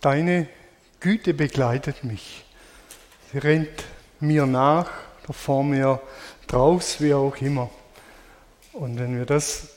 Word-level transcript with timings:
deine 0.00 0.48
Güte 1.00 1.34
begleitet 1.34 2.04
mich. 2.04 2.44
Sie 3.32 3.38
rennt 3.38 3.84
mir 4.20 4.46
nach, 4.46 4.90
vor 5.30 5.62
mir, 5.62 6.00
draus, 6.46 7.00
wie 7.00 7.14
auch 7.14 7.36
immer. 7.36 7.70
Und 8.72 8.98
wenn 8.98 9.16
wir 9.16 9.26
das 9.26 9.68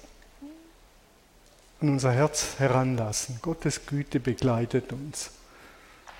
an 1.81 1.89
unser 1.89 2.11
Herz 2.11 2.55
heranlassen, 2.57 3.39
Gottes 3.41 3.85
Güte 3.85 4.19
begleitet 4.19 4.91
uns, 4.91 5.31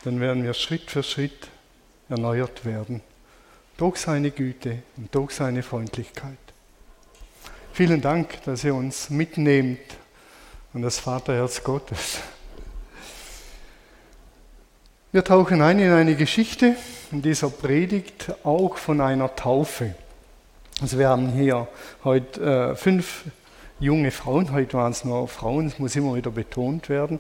dann 0.04 0.20
werden 0.20 0.44
wir 0.44 0.54
Schritt 0.54 0.92
für 0.92 1.04
Schritt 1.04 1.50
erneuert 2.10 2.66
werden. 2.66 3.02
Durch 3.78 3.98
seine 3.98 4.32
Güte 4.32 4.84
und 4.98 5.14
durch 5.16 5.32
seine 5.32 5.64
Freundlichkeit. 5.64 6.38
Vielen 7.74 8.02
Dank, 8.02 8.44
dass 8.44 8.64
ihr 8.64 8.76
uns 8.76 9.10
mitnehmt 9.10 9.98
und 10.74 10.84
das 10.84 11.00
Vaterherz 11.00 11.64
Gottes. 11.64 12.20
Wir 15.14 15.24
tauchen 15.24 15.62
ein 15.62 15.78
in 15.78 15.92
eine 15.92 16.16
Geschichte 16.16 16.76
in 17.12 17.22
dieser 17.22 17.52
Predigt 17.52 18.34
auch 18.44 18.78
von 18.78 19.00
einer 19.00 19.36
Taufe. 19.36 19.94
Also 20.82 20.98
wir 20.98 21.08
haben 21.08 21.30
hier 21.34 21.68
heute 22.04 22.72
äh, 22.72 22.76
fünf 22.76 23.26
junge 23.80 24.10
Frauen, 24.10 24.52
heute 24.52 24.76
waren 24.76 24.92
es 24.92 25.06
nur 25.06 25.28
Frauen, 25.28 25.70
das 25.70 25.78
muss 25.78 25.96
immer 25.96 26.16
wieder 26.16 26.32
betont 26.32 26.90
werden. 26.90 27.20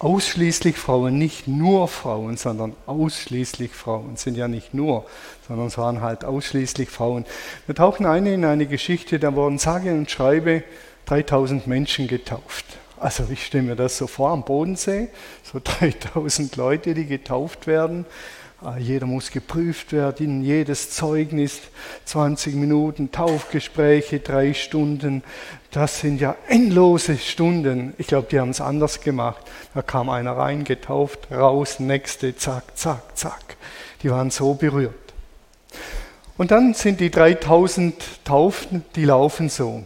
Ausschließlich 0.00 0.76
Frauen, 0.76 1.16
nicht 1.16 1.48
nur 1.48 1.88
Frauen, 1.88 2.36
sondern 2.36 2.74
ausschließlich 2.84 3.70
Frauen. 3.70 4.12
Es 4.16 4.22
sind 4.24 4.36
ja 4.36 4.46
nicht 4.46 4.74
nur, 4.74 5.06
sondern 5.48 5.68
es 5.68 5.78
waren 5.78 6.02
halt 6.02 6.26
ausschließlich 6.26 6.90
Frauen. 6.90 7.24
Wir 7.64 7.74
tauchen 7.74 8.04
ein 8.04 8.26
in 8.26 8.44
eine 8.44 8.66
Geschichte, 8.66 9.18
da 9.18 9.34
wurden 9.34 9.56
sage 9.56 9.94
und 9.94 10.10
schreibe 10.10 10.62
3000 11.06 11.66
Menschen 11.66 12.06
getauft. 12.06 12.66
Also 13.00 13.24
ich 13.30 13.46
stelle 13.46 13.64
mir 13.64 13.76
das 13.76 13.96
so 13.96 14.06
vor 14.06 14.30
am 14.30 14.44
Bodensee, 14.44 15.08
so 15.42 15.58
3000 15.64 16.54
Leute, 16.56 16.92
die 16.92 17.06
getauft 17.06 17.66
werden. 17.66 18.04
Ah, 18.62 18.76
jeder 18.76 19.06
muss 19.06 19.30
geprüft 19.30 19.90
werden, 19.90 20.42
jedes 20.42 20.90
Zeugnis, 20.90 21.60
20 22.04 22.56
Minuten, 22.56 23.10
Taufgespräche, 23.10 24.20
drei 24.20 24.52
Stunden. 24.52 25.22
Das 25.70 26.00
sind 26.00 26.20
ja 26.20 26.36
endlose 26.46 27.16
Stunden. 27.16 27.94
Ich 27.96 28.06
glaube, 28.06 28.28
die 28.30 28.38
haben 28.38 28.50
es 28.50 28.60
anders 28.60 29.00
gemacht. 29.00 29.42
Da 29.72 29.80
kam 29.80 30.10
einer 30.10 30.36
rein, 30.36 30.64
getauft, 30.64 31.30
raus, 31.30 31.80
nächste, 31.80 32.36
zack, 32.36 32.76
zack, 32.76 33.16
zack. 33.16 33.56
Die 34.02 34.10
waren 34.10 34.30
so 34.30 34.52
berührt. 34.52 34.92
Und 36.36 36.50
dann 36.50 36.74
sind 36.74 37.00
die 37.00 37.10
3000 37.10 37.94
Taufen, 38.24 38.84
die 38.94 39.06
laufen 39.06 39.48
so. 39.48 39.84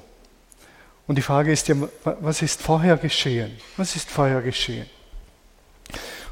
Und 1.06 1.16
die 1.16 1.22
Frage 1.22 1.52
ist 1.52 1.69
ja, 1.69 1.77
was 2.05 2.42
ist 2.42 2.62
vorher 2.62 2.97
geschehen? 2.97 3.52
Was 3.77 3.94
ist 3.94 4.08
vorher 4.08 4.41
geschehen? 4.41 4.86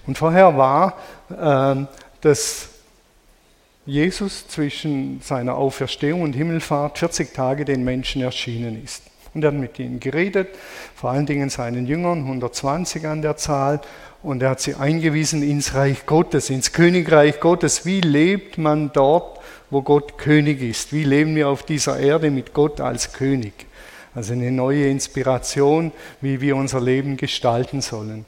Und 0.06 0.18
vorher 0.18 0.56
war, 0.56 0.96
äh, 1.30 1.84
dass 2.20 2.68
Jesus 3.84 4.46
zwischen 4.48 5.20
seiner 5.20 5.56
Auferstehung 5.56 6.22
und 6.22 6.32
Himmelfahrt 6.34 6.98
40 6.98 7.34
Tage 7.34 7.64
den 7.64 7.84
Menschen 7.84 8.22
erschienen 8.22 8.82
ist. 8.82 9.02
Und 9.34 9.42
er 9.44 9.48
hat 9.48 9.58
mit 9.58 9.78
ihnen 9.78 9.98
geredet, 9.98 10.48
vor 10.94 11.10
allen 11.10 11.26
Dingen 11.26 11.50
seinen 11.50 11.86
Jüngern, 11.86 12.20
120 12.20 13.06
an 13.06 13.22
der 13.22 13.36
Zahl, 13.36 13.80
und 14.22 14.40
er 14.42 14.50
hat 14.50 14.60
sie 14.60 14.76
eingewiesen 14.76 15.42
ins 15.42 15.74
Reich 15.74 16.06
Gottes, 16.06 16.48
ins 16.48 16.72
Königreich 16.72 17.40
Gottes. 17.40 17.84
Wie 17.84 18.00
lebt 18.00 18.56
man 18.56 18.92
dort, 18.92 19.40
wo 19.68 19.82
Gott 19.82 20.16
König 20.16 20.62
ist? 20.62 20.92
Wie 20.92 21.02
leben 21.02 21.34
wir 21.34 21.48
auf 21.48 21.64
dieser 21.64 21.98
Erde 21.98 22.30
mit 22.30 22.52
Gott 22.52 22.80
als 22.80 23.12
König? 23.12 23.66
Also 24.14 24.34
eine 24.34 24.52
neue 24.52 24.88
Inspiration, 24.88 25.92
wie 26.20 26.40
wir 26.40 26.56
unser 26.56 26.80
Leben 26.80 27.16
gestalten 27.16 27.80
sollen. 27.80 28.26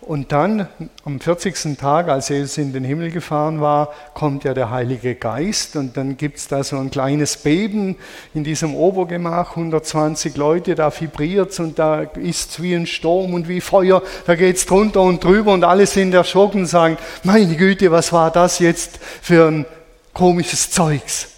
Und 0.00 0.32
dann 0.32 0.66
am 1.04 1.20
40. 1.20 1.76
Tag, 1.78 2.08
als 2.08 2.30
Jesus 2.30 2.56
in 2.56 2.72
den 2.72 2.84
Himmel 2.84 3.10
gefahren 3.10 3.60
war, 3.60 3.92
kommt 4.14 4.44
ja 4.44 4.54
der 4.54 4.70
Heilige 4.70 5.14
Geist 5.14 5.76
und 5.76 5.96
dann 5.96 6.16
gibt 6.16 6.38
es 6.38 6.48
da 6.48 6.64
so 6.64 6.78
ein 6.78 6.90
kleines 6.90 7.36
Beben 7.36 7.96
in 8.32 8.42
diesem 8.42 8.74
Obergemach, 8.74 9.50
120 9.50 10.36
Leute, 10.36 10.74
da 10.74 10.90
vibriert 10.90 11.50
es 11.50 11.60
und 11.60 11.78
da 11.78 12.00
ist 12.00 12.50
es 12.50 12.62
wie 12.62 12.74
ein 12.74 12.86
Sturm 12.86 13.34
und 13.34 13.46
wie 13.46 13.60
Feuer, 13.60 14.02
da 14.26 14.36
geht 14.36 14.56
es 14.56 14.64
drunter 14.64 15.02
und 15.02 15.22
drüber 15.22 15.52
und 15.52 15.64
alle 15.64 15.86
sind 15.86 16.14
erschrocken 16.14 16.62
und 16.62 16.66
sagen, 16.66 16.96
meine 17.22 17.54
Güte, 17.54 17.92
was 17.92 18.10
war 18.10 18.30
das 18.30 18.58
jetzt 18.58 18.98
für 19.20 19.48
ein 19.48 19.66
komisches 20.14 20.70
Zeugs? 20.70 21.28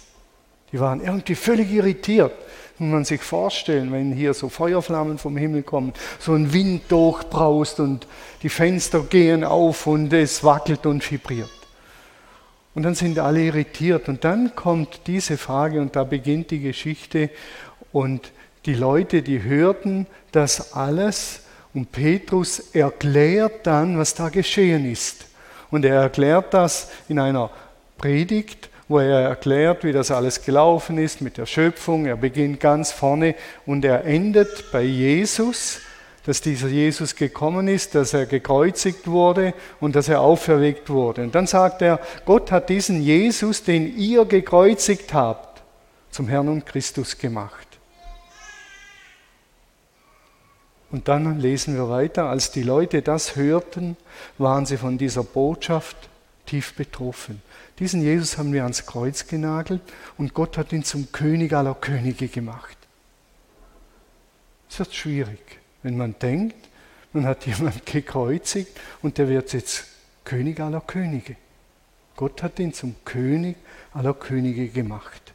Die 0.71 0.79
waren 0.79 1.03
irgendwie 1.03 1.35
völlig 1.35 1.69
irritiert. 1.69 2.31
Muss 2.83 2.91
man 2.91 3.05
sich 3.05 3.21
vorstellen, 3.21 3.93
wenn 3.93 4.11
hier 4.11 4.33
so 4.33 4.49
Feuerflammen 4.49 5.17
vom 5.17 5.37
Himmel 5.37 5.63
kommen, 5.63 5.93
so 6.19 6.33
ein 6.33 6.51
Wind 6.51 6.83
durchbraust 6.89 7.79
und 7.79 8.07
die 8.41 8.49
Fenster 8.49 8.99
gehen 9.01 9.45
auf 9.45 9.87
und 9.87 10.11
es 10.11 10.43
wackelt 10.43 10.85
und 10.85 11.09
vibriert. 11.09 11.49
Und 12.75 12.83
dann 12.83 12.93
sind 12.93 13.19
alle 13.19 13.41
irritiert 13.41 14.09
und 14.09 14.25
dann 14.25 14.53
kommt 14.55 15.01
diese 15.07 15.37
Frage 15.37 15.79
und 15.79 15.95
da 15.95 16.03
beginnt 16.03 16.51
die 16.51 16.59
Geschichte 16.59 17.29
und 17.93 18.31
die 18.65 18.73
Leute, 18.73 19.21
die 19.21 19.43
hörten 19.43 20.05
das 20.33 20.73
alles 20.73 21.43
und 21.73 21.91
Petrus 21.91 22.59
erklärt 22.73 23.65
dann, 23.65 23.97
was 23.97 24.13
da 24.13 24.27
geschehen 24.27 24.91
ist. 24.91 25.25
Und 25.71 25.85
er 25.85 26.01
erklärt 26.01 26.53
das 26.53 26.89
in 27.07 27.17
einer 27.17 27.49
Predigt 27.97 28.69
wo 28.87 28.99
er 28.99 29.21
erklärt, 29.21 29.83
wie 29.83 29.91
das 29.91 30.11
alles 30.11 30.43
gelaufen 30.43 30.97
ist 30.97 31.21
mit 31.21 31.37
der 31.37 31.45
Schöpfung. 31.45 32.05
Er 32.05 32.17
beginnt 32.17 32.59
ganz 32.59 32.91
vorne 32.91 33.35
und 33.65 33.85
er 33.85 34.05
endet 34.05 34.71
bei 34.71 34.81
Jesus, 34.81 35.79
dass 36.25 36.41
dieser 36.41 36.67
Jesus 36.67 37.15
gekommen 37.15 37.67
ist, 37.67 37.95
dass 37.95 38.13
er 38.13 38.25
gekreuzigt 38.25 39.07
wurde 39.07 39.53
und 39.79 39.95
dass 39.95 40.07
er 40.07 40.21
auferweckt 40.21 40.89
wurde. 40.89 41.23
Und 41.23 41.35
dann 41.35 41.47
sagt 41.47 41.81
er, 41.81 41.99
Gott 42.25 42.51
hat 42.51 42.69
diesen 42.69 43.01
Jesus, 43.01 43.63
den 43.63 43.97
ihr 43.97 44.25
gekreuzigt 44.25 45.13
habt, 45.13 45.61
zum 46.11 46.27
Herrn 46.27 46.47
und 46.47 46.65
Christus 46.65 47.17
gemacht. 47.17 47.67
Und 50.91 51.07
dann 51.07 51.39
lesen 51.39 51.75
wir 51.75 51.89
weiter, 51.89 52.25
als 52.29 52.51
die 52.51 52.61
Leute 52.61 53.01
das 53.01 53.35
hörten, 53.35 53.97
waren 54.37 54.67
sie 54.67 54.77
von 54.77 54.99
dieser 54.99 55.23
Botschaft 55.23 55.97
tief 56.45 56.75
betroffen. 56.75 57.41
Diesen 57.79 58.01
Jesus 58.01 58.37
haben 58.37 58.53
wir 58.53 58.63
ans 58.63 58.85
Kreuz 58.85 59.27
genagelt 59.27 59.81
und 60.17 60.33
Gott 60.33 60.57
hat 60.57 60.71
ihn 60.73 60.83
zum 60.83 61.11
König 61.11 61.53
aller 61.53 61.73
Könige 61.73 62.27
gemacht. 62.27 62.77
Es 64.69 64.79
wird 64.79 64.93
schwierig, 64.93 65.59
wenn 65.81 65.97
man 65.97 66.15
denkt, 66.19 66.69
man 67.13 67.25
hat 67.25 67.45
jemanden 67.47 67.81
gekreuzigt 67.85 68.79
und 69.01 69.17
der 69.17 69.27
wird 69.27 69.53
jetzt 69.53 69.85
König 70.23 70.59
aller 70.59 70.81
Könige. 70.81 71.35
Gott 72.15 72.43
hat 72.43 72.59
ihn 72.59 72.73
zum 72.73 72.95
König 73.05 73.55
aller 73.93 74.13
Könige 74.13 74.67
gemacht. 74.67 75.33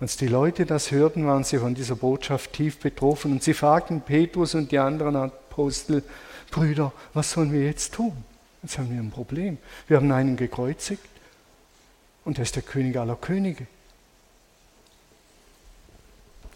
Als 0.00 0.16
die 0.16 0.28
Leute 0.28 0.64
das 0.64 0.92
hörten, 0.92 1.26
waren 1.26 1.44
sie 1.44 1.58
von 1.58 1.74
dieser 1.74 1.96
Botschaft 1.96 2.52
tief 2.54 2.78
betroffen 2.78 3.32
und 3.32 3.42
sie 3.42 3.52
fragten 3.52 4.00
Petrus 4.00 4.54
und 4.54 4.72
die 4.72 4.78
anderen 4.78 5.16
Apostel, 5.16 6.02
Brüder, 6.50 6.92
was 7.12 7.32
sollen 7.32 7.52
wir 7.52 7.64
jetzt 7.64 7.94
tun? 7.94 8.16
Jetzt 8.62 8.78
haben 8.78 8.90
wir 8.90 8.98
ein 8.98 9.10
Problem. 9.10 9.58
Wir 9.86 9.98
haben 9.98 10.10
einen 10.10 10.36
gekreuzigt 10.36 11.02
und 12.28 12.36
er 12.36 12.42
ist 12.42 12.56
der 12.56 12.62
König 12.62 12.98
aller 12.98 13.16
Könige. 13.16 13.66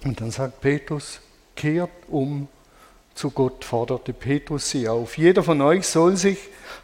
Und 0.04 0.20
dann 0.20 0.30
sagt 0.30 0.60
Petrus, 0.60 1.20
kehrt 1.56 1.88
um 2.08 2.46
zu 3.14 3.30
Gott, 3.30 3.64
forderte 3.64 4.12
Petrus 4.12 4.68
sie 4.68 4.86
auf. 4.86 5.16
Jeder 5.16 5.42
von 5.42 5.62
euch 5.62 5.86
soll 5.86 6.18
sich 6.18 6.36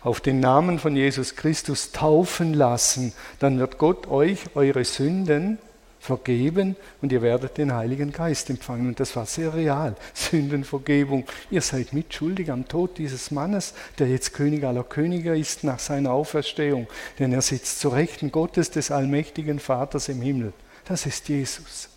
auf 0.02 0.22
den 0.22 0.40
Namen 0.40 0.78
von 0.78 0.96
Jesus 0.96 1.36
Christus 1.36 1.92
taufen 1.92 2.54
lassen. 2.54 3.12
Dann 3.40 3.58
wird 3.58 3.76
Gott 3.76 4.06
euch 4.06 4.38
eure 4.54 4.82
Sünden 4.86 5.58
vergeben 6.00 6.76
und 7.02 7.12
ihr 7.12 7.22
werdet 7.22 7.58
den 7.58 7.74
Heiligen 7.74 8.12
Geist 8.12 8.50
empfangen. 8.50 8.88
Und 8.88 9.00
das 9.00 9.16
war 9.16 9.26
sehr 9.26 9.54
real. 9.54 9.96
Sündenvergebung. 10.14 11.24
Ihr 11.50 11.60
seid 11.60 11.92
mitschuldig 11.92 12.50
am 12.50 12.68
Tod 12.68 12.98
dieses 12.98 13.30
Mannes, 13.30 13.74
der 13.98 14.08
jetzt 14.08 14.32
König 14.32 14.64
aller 14.64 14.84
Könige 14.84 15.36
ist 15.36 15.64
nach 15.64 15.78
seiner 15.78 16.12
Auferstehung. 16.12 16.86
Denn 17.18 17.32
er 17.32 17.42
sitzt 17.42 17.80
zu 17.80 17.88
Rechten 17.88 18.32
Gottes 18.32 18.70
des 18.70 18.90
allmächtigen 18.90 19.58
Vaters 19.58 20.08
im 20.08 20.22
Himmel. 20.22 20.52
Das 20.86 21.06
ist 21.06 21.28
Jesus. 21.28 21.88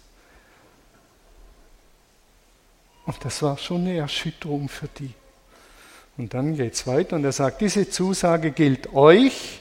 Und 3.05 3.17
das 3.23 3.41
war 3.41 3.57
schon 3.57 3.81
eine 3.81 3.97
Erschütterung 3.97 4.69
für 4.69 4.87
die. 4.87 5.13
Und 6.17 6.33
dann 6.33 6.55
geht 6.55 6.73
es 6.73 6.85
weiter 6.85 7.15
und 7.15 7.23
er 7.23 7.31
sagt, 7.31 7.61
diese 7.61 7.89
Zusage 7.89 8.51
gilt 8.51 8.93
euch, 8.93 9.60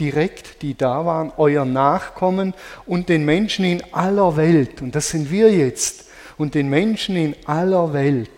direkt, 0.00 0.62
die 0.62 0.76
da 0.76 1.04
waren, 1.04 1.32
euer 1.36 1.64
Nachkommen 1.64 2.54
und 2.86 3.08
den 3.08 3.24
Menschen 3.24 3.64
in 3.64 3.82
aller 3.92 4.36
Welt, 4.36 4.82
und 4.82 4.94
das 4.94 5.10
sind 5.10 5.30
wir 5.30 5.52
jetzt, 5.52 6.06
und 6.38 6.54
den 6.54 6.68
Menschen 6.68 7.16
in 7.16 7.34
aller 7.46 7.92
Welt, 7.92 8.30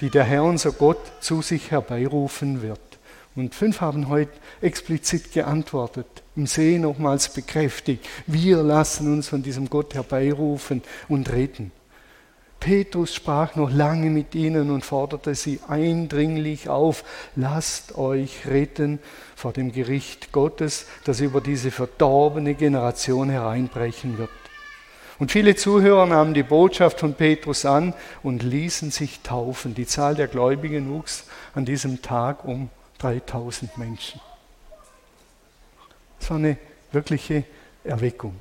die 0.00 0.10
der 0.10 0.24
Herr 0.24 0.44
unser 0.44 0.72
Gott 0.72 1.00
zu 1.20 1.42
sich 1.42 1.70
herbeirufen 1.70 2.62
wird. 2.62 2.80
Und 3.36 3.54
fünf 3.54 3.80
haben 3.80 4.08
heute 4.08 4.32
explizit 4.60 5.32
geantwortet, 5.32 6.06
im 6.36 6.46
See 6.46 6.78
nochmals 6.78 7.28
bekräftigt, 7.32 8.06
wir 8.26 8.62
lassen 8.62 9.12
uns 9.12 9.28
von 9.28 9.42
diesem 9.42 9.70
Gott 9.70 9.94
herbeirufen 9.94 10.82
und 11.08 11.30
reden. 11.30 11.72
Petrus 12.60 13.14
sprach 13.14 13.56
noch 13.56 13.70
lange 13.70 14.10
mit 14.10 14.34
ihnen 14.34 14.70
und 14.70 14.84
forderte 14.84 15.34
sie 15.34 15.60
eindringlich 15.66 16.68
auf, 16.68 17.04
lasst 17.34 17.96
euch 17.96 18.46
retten 18.46 18.98
vor 19.34 19.54
dem 19.54 19.72
Gericht 19.72 20.30
Gottes, 20.30 20.86
das 21.04 21.20
über 21.20 21.40
diese 21.40 21.70
verdorbene 21.70 22.54
Generation 22.54 23.30
hereinbrechen 23.30 24.18
wird. 24.18 24.30
Und 25.18 25.32
viele 25.32 25.54
Zuhörer 25.54 26.06
nahmen 26.06 26.34
die 26.34 26.42
Botschaft 26.42 27.00
von 27.00 27.14
Petrus 27.14 27.64
an 27.64 27.94
und 28.22 28.42
ließen 28.42 28.90
sich 28.90 29.20
taufen. 29.20 29.74
Die 29.74 29.86
Zahl 29.86 30.14
der 30.14 30.28
Gläubigen 30.28 30.90
wuchs 30.90 31.24
an 31.54 31.64
diesem 31.64 32.00
Tag 32.02 32.44
um 32.44 32.70
3000 32.98 33.76
Menschen. 33.78 34.20
Es 36.20 36.30
war 36.30 36.36
eine 36.36 36.56
wirkliche 36.92 37.44
Erweckung. 37.84 38.34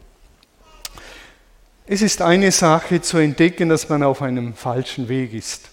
Es 1.92 2.04
ist 2.04 2.22
eine 2.22 2.52
Sache 2.52 3.02
zu 3.02 3.18
entdecken, 3.18 3.70
dass 3.70 3.90
man 3.90 4.04
auf 4.04 4.22
einem 4.22 4.54
falschen 4.54 5.10
Weg 5.10 5.34
ist. 5.34 5.70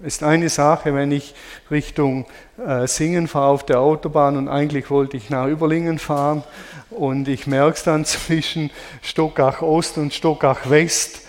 Es 0.00 0.16
ist 0.16 0.24
eine 0.24 0.48
Sache, 0.48 0.96
wenn 0.96 1.12
ich 1.12 1.32
Richtung 1.70 2.26
äh, 2.58 2.88
Singen 2.88 3.28
fahre 3.28 3.52
auf 3.52 3.66
der 3.66 3.78
Autobahn 3.78 4.36
und 4.36 4.48
eigentlich 4.48 4.90
wollte 4.90 5.16
ich 5.16 5.30
nach 5.30 5.46
Überlingen 5.46 6.00
fahren 6.00 6.42
und 6.90 7.28
ich 7.28 7.46
merke 7.46 7.74
es 7.74 7.84
dann 7.84 8.04
zwischen 8.04 8.72
Stockach 9.00 9.62
Ost 9.62 9.96
und 9.96 10.12
Stockach 10.12 10.68
West, 10.68 11.20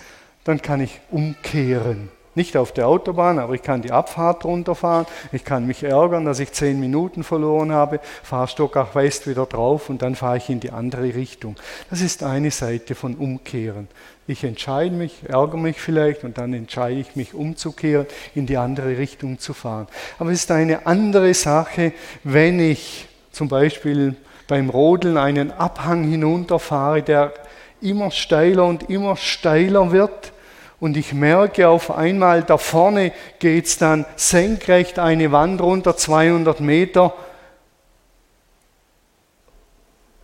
dann 0.42 0.60
kann 0.60 0.80
ich 0.80 1.00
umkehren. 1.12 2.08
Nicht 2.34 2.56
auf 2.56 2.72
der 2.72 2.88
Autobahn, 2.88 3.38
aber 3.38 3.52
ich 3.54 3.62
kann 3.62 3.82
die 3.82 3.92
Abfahrt 3.92 4.46
runterfahren. 4.46 5.06
Ich 5.32 5.44
kann 5.44 5.66
mich 5.66 5.82
ärgern, 5.82 6.24
dass 6.24 6.40
ich 6.40 6.52
zehn 6.52 6.80
Minuten 6.80 7.24
verloren 7.24 7.72
habe, 7.72 8.00
fahre 8.22 8.48
Stockach 8.48 8.94
West 8.94 9.26
wieder 9.26 9.44
drauf 9.44 9.90
und 9.90 10.00
dann 10.00 10.14
fahre 10.14 10.38
ich 10.38 10.48
in 10.48 10.58
die 10.58 10.70
andere 10.70 11.14
Richtung. 11.14 11.56
Das 11.90 12.00
ist 12.00 12.22
eine 12.22 12.50
Seite 12.50 12.94
von 12.94 13.16
Umkehren. 13.16 13.88
Ich 14.26 14.44
entscheide 14.44 14.94
mich, 14.94 15.24
ärgere 15.28 15.58
mich 15.58 15.78
vielleicht 15.78 16.24
und 16.24 16.38
dann 16.38 16.54
entscheide 16.54 17.00
ich 17.00 17.16
mich 17.16 17.34
umzukehren, 17.34 18.06
in 18.34 18.46
die 18.46 18.56
andere 18.56 18.96
Richtung 18.96 19.38
zu 19.38 19.52
fahren. 19.52 19.86
Aber 20.18 20.30
es 20.30 20.40
ist 20.40 20.50
eine 20.50 20.86
andere 20.86 21.34
Sache, 21.34 21.92
wenn 22.24 22.60
ich 22.60 23.08
zum 23.30 23.48
Beispiel 23.48 24.16
beim 24.48 24.70
Rodeln 24.70 25.18
einen 25.18 25.50
Abhang 25.50 26.04
hinunterfahre, 26.08 27.02
der 27.02 27.34
immer 27.82 28.10
steiler 28.10 28.64
und 28.64 28.88
immer 28.88 29.16
steiler 29.16 29.92
wird 29.92 30.32
und 30.82 30.96
ich 30.96 31.12
merke 31.12 31.68
auf 31.68 31.92
einmal, 31.92 32.42
da 32.42 32.58
vorne 32.58 33.12
geht 33.38 33.66
es 33.66 33.78
dann 33.78 34.04
senkrecht 34.16 34.98
eine 34.98 35.30
Wand 35.30 35.60
runter, 35.60 35.96
200 35.96 36.58
Meter. 36.58 37.14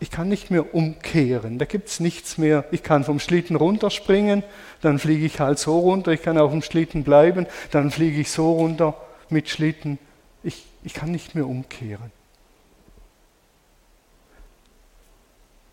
Ich 0.00 0.10
kann 0.10 0.28
nicht 0.28 0.50
mehr 0.50 0.74
umkehren, 0.74 1.60
da 1.60 1.64
gibt 1.64 1.86
es 1.86 2.00
nichts 2.00 2.38
mehr. 2.38 2.64
Ich 2.72 2.82
kann 2.82 3.04
vom 3.04 3.20
Schlitten 3.20 3.54
runterspringen, 3.54 4.42
dann 4.80 4.98
fliege 4.98 5.26
ich 5.26 5.38
halt 5.38 5.60
so 5.60 5.78
runter. 5.78 6.10
Ich 6.10 6.22
kann 6.22 6.36
auf 6.36 6.50
dem 6.50 6.62
Schlitten 6.62 7.04
bleiben, 7.04 7.46
dann 7.70 7.92
fliege 7.92 8.20
ich 8.20 8.32
so 8.32 8.50
runter 8.54 8.96
mit 9.28 9.48
Schlitten. 9.48 10.00
Ich, 10.42 10.66
ich 10.82 10.92
kann 10.92 11.12
nicht 11.12 11.36
mehr 11.36 11.46
umkehren. 11.46 12.10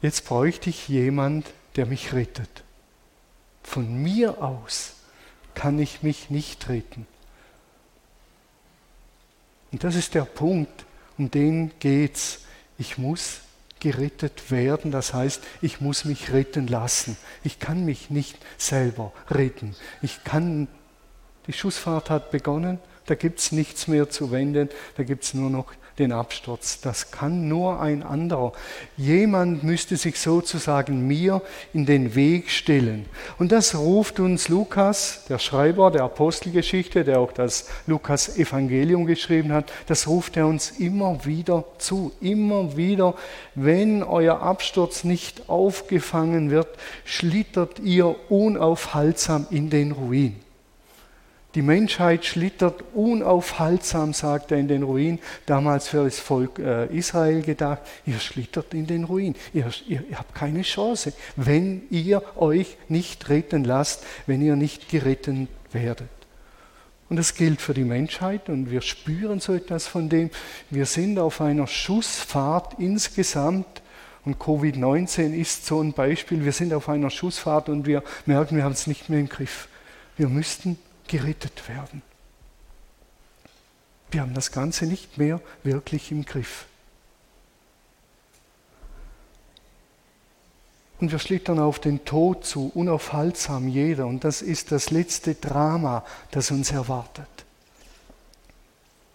Jetzt 0.04 0.28
bräuchte 0.28 0.70
ich 0.70 0.88
jemand, 0.88 1.48
der 1.76 1.88
mich 1.88 2.14
rettet. 2.14 2.65
Von 3.66 4.02
mir 4.02 4.42
aus 4.42 4.94
kann 5.56 5.80
ich 5.80 6.04
mich 6.04 6.30
nicht 6.30 6.70
retten. 6.70 7.08
Und 9.72 9.84
das 9.84 9.96
ist 9.96 10.14
der 10.14 10.24
Punkt, 10.24 10.86
um 11.18 11.32
den 11.32 11.72
geht's. 11.80 12.42
Ich 12.78 12.98
muss 12.98 13.42
gerettet 13.80 14.52
werden, 14.52 14.92
das 14.92 15.14
heißt, 15.14 15.44
ich 15.62 15.82
muss 15.82 16.06
mich 16.06 16.32
retten 16.32 16.68
lassen. 16.68 17.18
Ich 17.44 17.60
kann 17.60 17.86
mich 17.86 18.10
nicht 18.10 18.38
selber 18.58 19.12
retten. 19.30 19.76
Ich 20.02 20.24
kann, 20.24 20.68
die 21.48 21.54
Schussfahrt 21.54 22.10
hat 22.10 22.32
begonnen, 22.32 22.80
da 23.08 23.16
gibt 23.16 23.40
es 23.40 23.52
nichts 23.52 23.88
mehr 23.88 24.10
zu 24.10 24.32
wenden, 24.32 24.70
da 24.98 25.04
gibt 25.04 25.24
es 25.24 25.34
nur 25.34 25.50
noch 25.50 25.74
den 26.00 26.12
Absturz. 26.12 26.82
Das 26.82 27.12
kann 27.12 27.48
nur 27.48 27.80
ein 27.80 28.04
anderer. 28.04 28.54
Jemand 28.98 29.64
müsste 29.64 29.98
sich 29.98 30.20
sozusagen 30.20 31.08
mir 31.08 31.42
in 31.74 31.86
den 31.86 32.16
Weg 32.16 32.50
stellen. 32.50 33.06
Und 33.38 33.52
das 33.52 33.76
ruft 33.76 34.20
uns 34.20 34.50
Lukas, 34.50 35.24
der 35.30 35.40
Schreiber 35.40 35.92
der 35.92 36.04
Apostelgeschichte, 36.04 37.04
der 37.04 37.20
auch 37.20 37.32
das 37.32 37.70
Lukas 37.88 38.38
Evangelium 38.38 39.06
geschrieben 39.06 39.54
hat, 39.54 39.72
das 39.88 40.08
ruft 40.08 40.38
er 40.38 40.48
uns 40.48 40.72
immer 40.72 41.26
wieder 41.26 41.66
zu. 41.78 42.12
Immer 42.22 42.78
wieder, 42.78 43.16
wenn 43.56 44.04
euer 44.04 44.42
Absturz 44.42 45.04
nicht 45.04 45.50
aufgefangen 45.50 46.52
wird, 46.52 46.68
schlittert 47.04 47.80
ihr 47.80 48.16
unaufhaltsam 48.30 49.48
in 49.50 49.70
den 49.70 49.92
Ruin. 49.92 50.45
Die 51.56 51.62
Menschheit 51.62 52.26
schlittert 52.26 52.84
unaufhaltsam, 52.94 54.14
sagt 54.14 54.52
er 54.52 54.58
in 54.58 54.68
den 54.68 54.84
Ruin, 54.84 55.20
damals 55.46 55.88
für 55.88 56.04
das 56.04 56.20
Volk 56.20 56.60
äh, 56.60 56.88
Israel 56.88 57.42
gedacht, 57.44 57.80
ihr 58.06 58.20
schlittert 58.20 58.74
in 58.74 58.88
den 58.88 59.06
Ruin, 59.06 59.36
ihr, 59.54 59.72
ihr, 59.88 60.04
ihr 60.10 60.20
habt 60.20 60.36
keine 60.36 60.64
Chance, 60.64 61.14
wenn 61.38 61.84
ihr 61.90 62.22
euch 62.36 62.76
nicht 62.90 63.30
retten 63.30 63.64
lasst, 63.64 64.04
wenn 64.28 64.42
ihr 64.42 64.58
nicht 64.58 64.90
gerettet 64.90 65.48
werdet. 65.72 66.10
Und 67.08 67.16
das 67.18 67.36
gilt 67.36 67.62
für 67.62 67.74
die 67.74 67.86
Menschheit 67.86 68.50
und 68.50 68.70
wir 68.70 68.82
spüren 68.82 69.40
so 69.40 69.54
etwas 69.54 69.88
von 69.88 70.10
dem. 70.10 70.32
Wir 70.70 70.86
sind 70.86 71.20
auf 71.20 71.40
einer 71.40 71.68
Schussfahrt 71.68 72.80
insgesamt 72.80 73.82
und 74.26 74.40
Covid-19 74.40 75.34
ist 75.34 75.68
so 75.68 75.80
ein 75.82 75.94
Beispiel. 75.94 76.44
Wir 76.44 76.52
sind 76.52 76.74
auf 76.74 76.90
einer 76.90 77.12
Schussfahrt 77.12 77.70
und 77.70 77.86
wir 77.86 78.04
merken, 78.26 78.58
wir 78.58 78.66
haben 78.66 78.74
es 78.74 78.88
nicht 78.88 79.10
mehr 79.10 79.20
im 79.20 79.30
Griff. 79.30 79.70
Wir 80.18 80.28
müssten 80.28 80.80
gerettet 81.08 81.68
werden. 81.68 82.02
Wir 84.12 84.22
haben 84.22 84.34
das 84.34 84.52
Ganze 84.52 84.86
nicht 84.86 85.18
mehr 85.18 85.42
wirklich 85.64 86.12
im 86.12 86.26
Griff. 86.26 86.66
Und 91.00 91.12
wir 91.12 91.20
schlittern 91.20 91.60
auf 91.60 91.80
den 91.80 92.06
Tod 92.06 92.46
zu, 92.46 92.72
unaufhaltsam 92.74 93.68
jeder. 93.68 94.08
Und 94.08 94.24
das 94.24 94.42
ist 94.42 94.72
das 94.72 94.92
letzte 94.92 95.36
Drama, 95.36 96.06
das 96.32 96.52
uns 96.52 96.72
erwartet. 96.72 97.28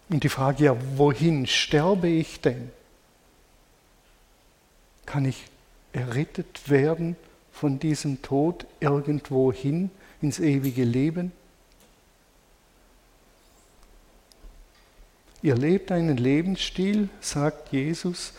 Und 0.09 0.23
die 0.23 0.29
Frage, 0.29 0.65
ja, 0.65 0.77
wohin 0.95 1.47
sterbe 1.47 2.07
ich 2.07 2.41
denn? 2.41 2.69
Kann 5.05 5.25
ich 5.25 5.45
errettet 5.93 6.69
werden 6.69 7.15
von 7.51 7.79
diesem 7.79 8.21
Tod 8.21 8.65
irgendwo 8.79 9.51
hin 9.51 9.89
ins 10.21 10.39
ewige 10.39 10.83
Leben? 10.83 11.31
Ihr 15.41 15.55
lebt 15.55 15.91
einen 15.91 16.17
Lebensstil, 16.17 17.09
sagt 17.19 17.71
Jesus, 17.71 18.33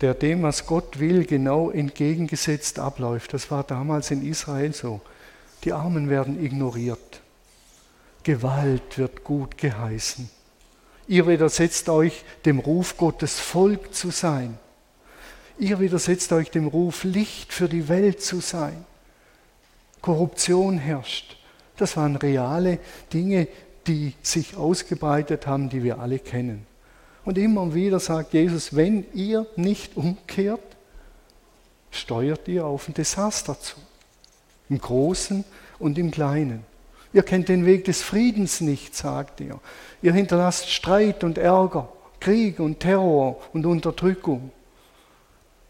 der 0.00 0.14
dem, 0.14 0.42
was 0.42 0.66
Gott 0.66 0.98
will, 0.98 1.24
genau 1.24 1.70
entgegengesetzt 1.70 2.78
abläuft. 2.78 3.32
Das 3.32 3.50
war 3.50 3.64
damals 3.64 4.10
in 4.10 4.26
Israel 4.26 4.72
so. 4.72 5.00
Die 5.64 5.72
Armen 5.72 6.10
werden 6.10 6.42
ignoriert. 6.42 7.20
Gewalt 8.22 8.98
wird 8.98 9.24
gut 9.24 9.56
geheißen. 9.58 10.28
Ihr 11.08 11.26
widersetzt 11.26 11.88
euch 11.88 12.24
dem 12.44 12.58
Ruf 12.58 12.96
Gottes 12.96 13.38
Volk 13.38 13.94
zu 13.94 14.10
sein. 14.10 14.58
Ihr 15.58 15.80
widersetzt 15.80 16.32
euch 16.32 16.50
dem 16.50 16.66
Ruf 16.66 17.04
Licht 17.04 17.52
für 17.52 17.68
die 17.68 17.88
Welt 17.88 18.20
zu 18.20 18.40
sein. 18.40 18.84
Korruption 20.02 20.78
herrscht. 20.78 21.36
Das 21.76 21.96
waren 21.96 22.16
reale 22.16 22.78
Dinge, 23.12 23.48
die 23.86 24.14
sich 24.22 24.56
ausgebreitet 24.56 25.46
haben, 25.46 25.68
die 25.68 25.82
wir 25.82 26.00
alle 26.00 26.18
kennen. 26.18 26.66
Und 27.24 27.38
immer 27.38 27.74
wieder 27.74 28.00
sagt 28.00 28.34
Jesus, 28.34 28.74
wenn 28.74 29.04
ihr 29.12 29.46
nicht 29.56 29.96
umkehrt, 29.96 30.60
steuert 31.90 32.46
ihr 32.48 32.64
auf 32.64 32.88
ein 32.88 32.94
Desaster 32.94 33.58
zu. 33.58 33.76
Im 34.68 34.78
Großen 34.78 35.44
und 35.78 35.98
im 35.98 36.10
Kleinen. 36.10 36.64
Ihr 37.12 37.22
kennt 37.22 37.48
den 37.48 37.64
Weg 37.66 37.84
des 37.84 38.02
Friedens 38.02 38.60
nicht, 38.60 38.94
sagt 38.94 39.40
er. 39.40 39.60
Ihr 40.02 40.12
hinterlasst 40.12 40.68
Streit 40.68 41.24
und 41.24 41.38
Ärger, 41.38 41.88
Krieg 42.20 42.60
und 42.60 42.80
Terror 42.80 43.40
und 43.52 43.66
Unterdrückung. 43.66 44.50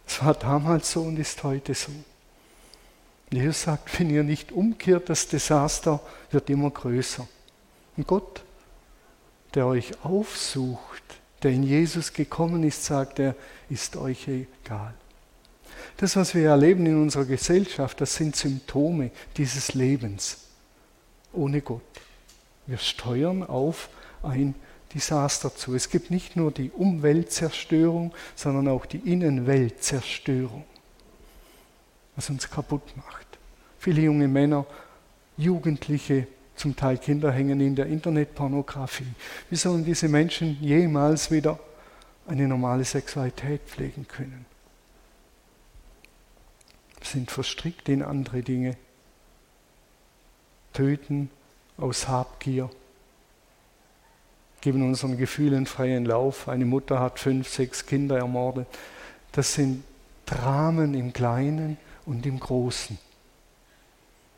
Es 0.06 0.24
war 0.24 0.34
damals 0.34 0.92
so 0.92 1.02
und 1.02 1.18
ist 1.18 1.42
heute 1.42 1.74
so. 1.74 1.92
Jesus 3.30 3.62
sagt, 3.62 3.98
wenn 3.98 4.10
ihr 4.10 4.22
nicht 4.22 4.52
umkehrt, 4.52 5.08
das 5.08 5.28
Desaster 5.28 6.00
wird 6.30 6.48
immer 6.48 6.70
größer. 6.70 7.26
Und 7.96 8.06
Gott, 8.06 8.44
der 9.54 9.66
euch 9.66 9.92
aufsucht, 10.04 11.02
der 11.42 11.52
in 11.52 11.62
Jesus 11.62 12.12
gekommen 12.12 12.62
ist, 12.62 12.84
sagt 12.84 13.18
er, 13.18 13.34
ist 13.70 13.96
euch 13.96 14.28
egal. 14.28 14.94
Das, 15.96 16.16
was 16.16 16.34
wir 16.34 16.48
erleben 16.48 16.84
in 16.86 17.00
unserer 17.00 17.24
Gesellschaft, 17.24 18.00
das 18.00 18.14
sind 18.14 18.36
Symptome 18.36 19.10
dieses 19.36 19.74
Lebens 19.74 20.38
ohne 21.32 21.60
Gott. 21.60 21.82
Wir 22.66 22.78
steuern 22.78 23.42
auf 23.42 23.88
ein 24.22 24.54
Desaster 24.94 25.54
zu. 25.54 25.74
Es 25.74 25.90
gibt 25.90 26.10
nicht 26.10 26.36
nur 26.36 26.50
die 26.50 26.70
Umweltzerstörung, 26.70 28.14
sondern 28.34 28.68
auch 28.68 28.86
die 28.86 28.98
Innenweltzerstörung, 28.98 30.64
was 32.14 32.30
uns 32.30 32.50
kaputt 32.50 32.96
macht. 32.96 33.26
Viele 33.78 34.02
junge 34.02 34.28
Männer 34.28 34.66
Jugendliche, 35.36 36.26
zum 36.56 36.74
Teil 36.74 36.98
Kinder 36.98 37.30
hängen 37.30 37.60
in 37.60 37.76
der 37.76 37.86
Internetpornografie. 37.86 39.06
Wie 39.50 39.56
sollen 39.56 39.84
diese 39.84 40.08
Menschen 40.08 40.58
jemals 40.60 41.30
wieder 41.30 41.58
eine 42.26 42.48
normale 42.48 42.84
Sexualität 42.84 43.60
pflegen 43.66 44.08
können? 44.08 44.46
Sind 47.02 47.30
verstrickt 47.30 47.88
in 47.88 48.02
andere 48.02 48.42
Dinge. 48.42 48.76
Töten 50.72 51.30
aus 51.76 52.08
Habgier. 52.08 52.68
Geben 54.60 54.82
unseren 54.82 55.16
Gefühlen 55.16 55.66
freien 55.66 56.04
Lauf. 56.04 56.48
Eine 56.48 56.64
Mutter 56.64 56.98
hat 56.98 57.20
fünf, 57.20 57.48
sechs 57.48 57.86
Kinder 57.86 58.18
ermordet. 58.18 58.66
Das 59.32 59.54
sind 59.54 59.84
Dramen 60.24 60.94
im 60.94 61.12
Kleinen 61.12 61.76
und 62.04 62.26
im 62.26 62.40
Großen. 62.40 62.98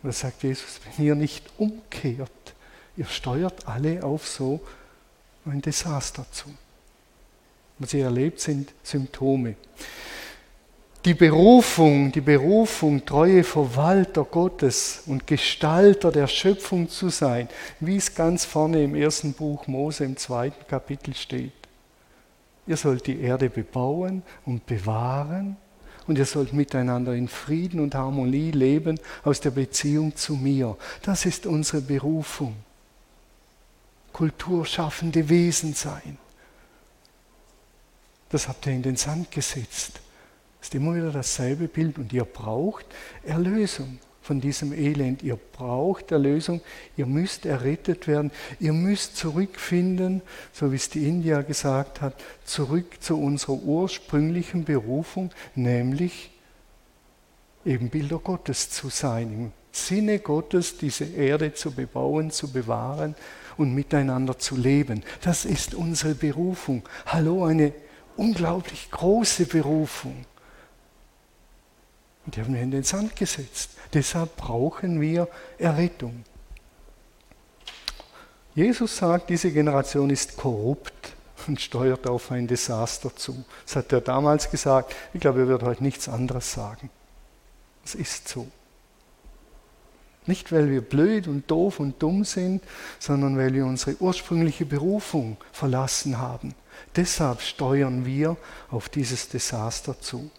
Und 0.03 0.09
da 0.09 0.13
sagt 0.13 0.43
Jesus, 0.43 0.81
wenn 0.97 1.05
ihr 1.05 1.15
nicht 1.15 1.45
umkehrt, 1.59 2.31
ihr 2.97 3.07
steuert 3.07 3.67
alle 3.67 4.03
auf 4.05 4.27
so 4.27 4.61
ein 5.45 5.61
Desaster 5.61 6.27
zu. 6.31 6.49
Was 7.79 7.95
ihr 7.95 8.05
erlebt, 8.05 8.41
sind 8.41 8.73
Symptome. 8.83 9.55
Die 11.05 11.15
Berufung, 11.15 12.11
die 12.11 12.21
Berufung, 12.21 13.05
treue 13.05 13.45
Verwalter 13.45 14.25
Gottes 14.25 15.05
und 15.07 15.27
Gestalter 15.27 16.11
der 16.11 16.27
Schöpfung 16.27 16.89
zu 16.89 17.09
sein, 17.09 17.49
wie 17.79 17.97
es 17.97 18.15
ganz 18.15 18.45
vorne 18.45 18.83
im 18.83 18.95
ersten 18.95 19.33
Buch 19.33 19.69
Mose 19.69 20.05
im 20.05 20.17
zweiten 20.17 20.67
Kapitel 20.67 21.15
steht. 21.15 21.53
Ihr 22.67 22.77
sollt 22.77 23.07
die 23.07 23.21
Erde 23.21 23.49
bebauen 23.49 24.23
und 24.45 24.67
bewahren 24.67 25.57
und 26.09 26.19
ihr 26.19 26.25
sollt 26.25 26.53
miteinander 26.53 27.15
in 27.15 27.29
Frieden 27.29 27.81
und 27.81 27.95
Harmonie 27.95 28.51
leben 28.51 28.99
aus 29.23 29.41
der 29.41 29.51
Beziehung 29.51 30.17
zu 30.17 30.35
mir. 30.35 30.77
Das 31.03 31.27
ist 31.27 31.47
unsere 31.47 31.83
Berufung. 31.83 32.57
Kulturschaffende 34.13 35.29
Wesen 35.29 35.75
sein. 35.75 36.19
Das 38.31 38.49
habt 38.49 38.67
ihr 38.67 38.73
in 38.73 38.83
den 38.83 38.97
Sand 38.97 39.31
gesetzt. 39.31 40.01
Das 40.59 40.69
ist 40.69 40.75
immer 40.75 40.95
wieder 40.95 41.13
dasselbe 41.13 41.69
Bild 41.69 41.99
und 41.99 42.13
ihr 42.13 42.25
braucht 42.25 42.87
Erlösung 43.23 43.99
von 44.29 44.43
diesem 44.43 44.75
Elend. 44.75 45.23
Ihr 45.23 45.37
braucht 45.37 46.13
Erlösung, 46.13 46.61
ihr 46.99 47.07
müsst 47.07 47.47
errettet 47.47 48.07
werden, 48.07 48.31
ihr 48.61 48.75
müsst 48.75 49.17
zurückfinden, 49.17 50.21
so 50.53 50.71
wie 50.71 50.77
es 50.77 50.91
die 50.91 51.09
India 51.09 51.41
gesagt 51.41 52.03
hat, 52.03 52.13
zurück 52.45 52.99
zu 53.01 53.19
unserer 53.19 53.55
ursprünglichen 53.55 54.65
Berufung, 54.65 55.31
nämlich 55.55 56.31
eben 57.65 57.89
Bilder 57.89 58.19
Gottes 58.19 58.69
zu 58.69 58.91
sein, 58.91 59.33
im 59.33 59.53
Sinne 59.73 60.19
Gottes 60.19 60.77
diese 60.77 61.07
Erde 61.07 61.55
zu 61.55 61.71
bebauen, 61.71 62.31
zu 62.31 62.53
bewahren 62.53 63.15
und 63.57 63.75
miteinander 63.75 64.39
zu 64.39 64.57
leben. 64.57 65.05
Das 65.23 65.47
ist 65.47 65.73
unsere 65.73 66.15
Berufung. 66.15 66.87
Hallo, 67.07 67.47
eine 67.47 67.73
unglaublich 68.19 68.91
große 68.91 69.47
Berufung. 69.47 70.27
Und 72.27 72.37
die 72.37 72.43
haben 72.43 72.53
wir 72.53 72.61
in 72.61 72.71
den 72.71 72.83
Sand 72.83 73.17
gesetzt. 73.17 73.78
Deshalb 73.95 74.37
brauchen 74.37 75.01
wir 75.01 75.29
Errettung. 75.59 76.25
Jesus 78.55 78.97
sagt, 78.97 79.31
diese 79.31 79.53
Generation 79.53 80.11
ist 80.11 80.37
korrupt 80.37 81.15
und 81.47 81.61
steuert 81.61 82.07
auf 82.07 82.31
ein 82.31 82.47
Desaster 82.47 83.15
zu. 83.15 83.45
Das 83.65 83.77
hat 83.77 83.93
er 83.93 84.01
damals 84.01 84.51
gesagt. 84.51 84.95
Ich 85.15 85.21
glaube, 85.21 85.41
er 85.41 85.49
wird 85.49 85.63
heute 85.63 85.83
nichts 85.83 86.09
anderes 86.09 86.53
sagen. 86.53 86.91
Es 87.85 87.95
ist 87.95 88.29
so. 88.29 88.49
Nicht, 90.27 90.53
weil 90.53 90.71
wir 90.71 90.83
blöd 90.83 91.27
und 91.27 91.51
doof 91.51 91.81
und 91.81 92.03
dumm 92.03 92.25
sind, 92.25 92.63
sondern 92.99 93.39
weil 93.39 93.55
wir 93.55 93.65
unsere 93.65 93.97
ursprüngliche 93.99 94.67
Berufung 94.67 95.39
verlassen 95.53 96.19
haben. 96.19 96.55
Deshalb 96.97 97.41
steuern 97.41 98.05
wir 98.05 98.37
auf 98.71 98.91
dieses 98.91 99.31
Desaster 99.31 99.99
zu. 99.99 100.31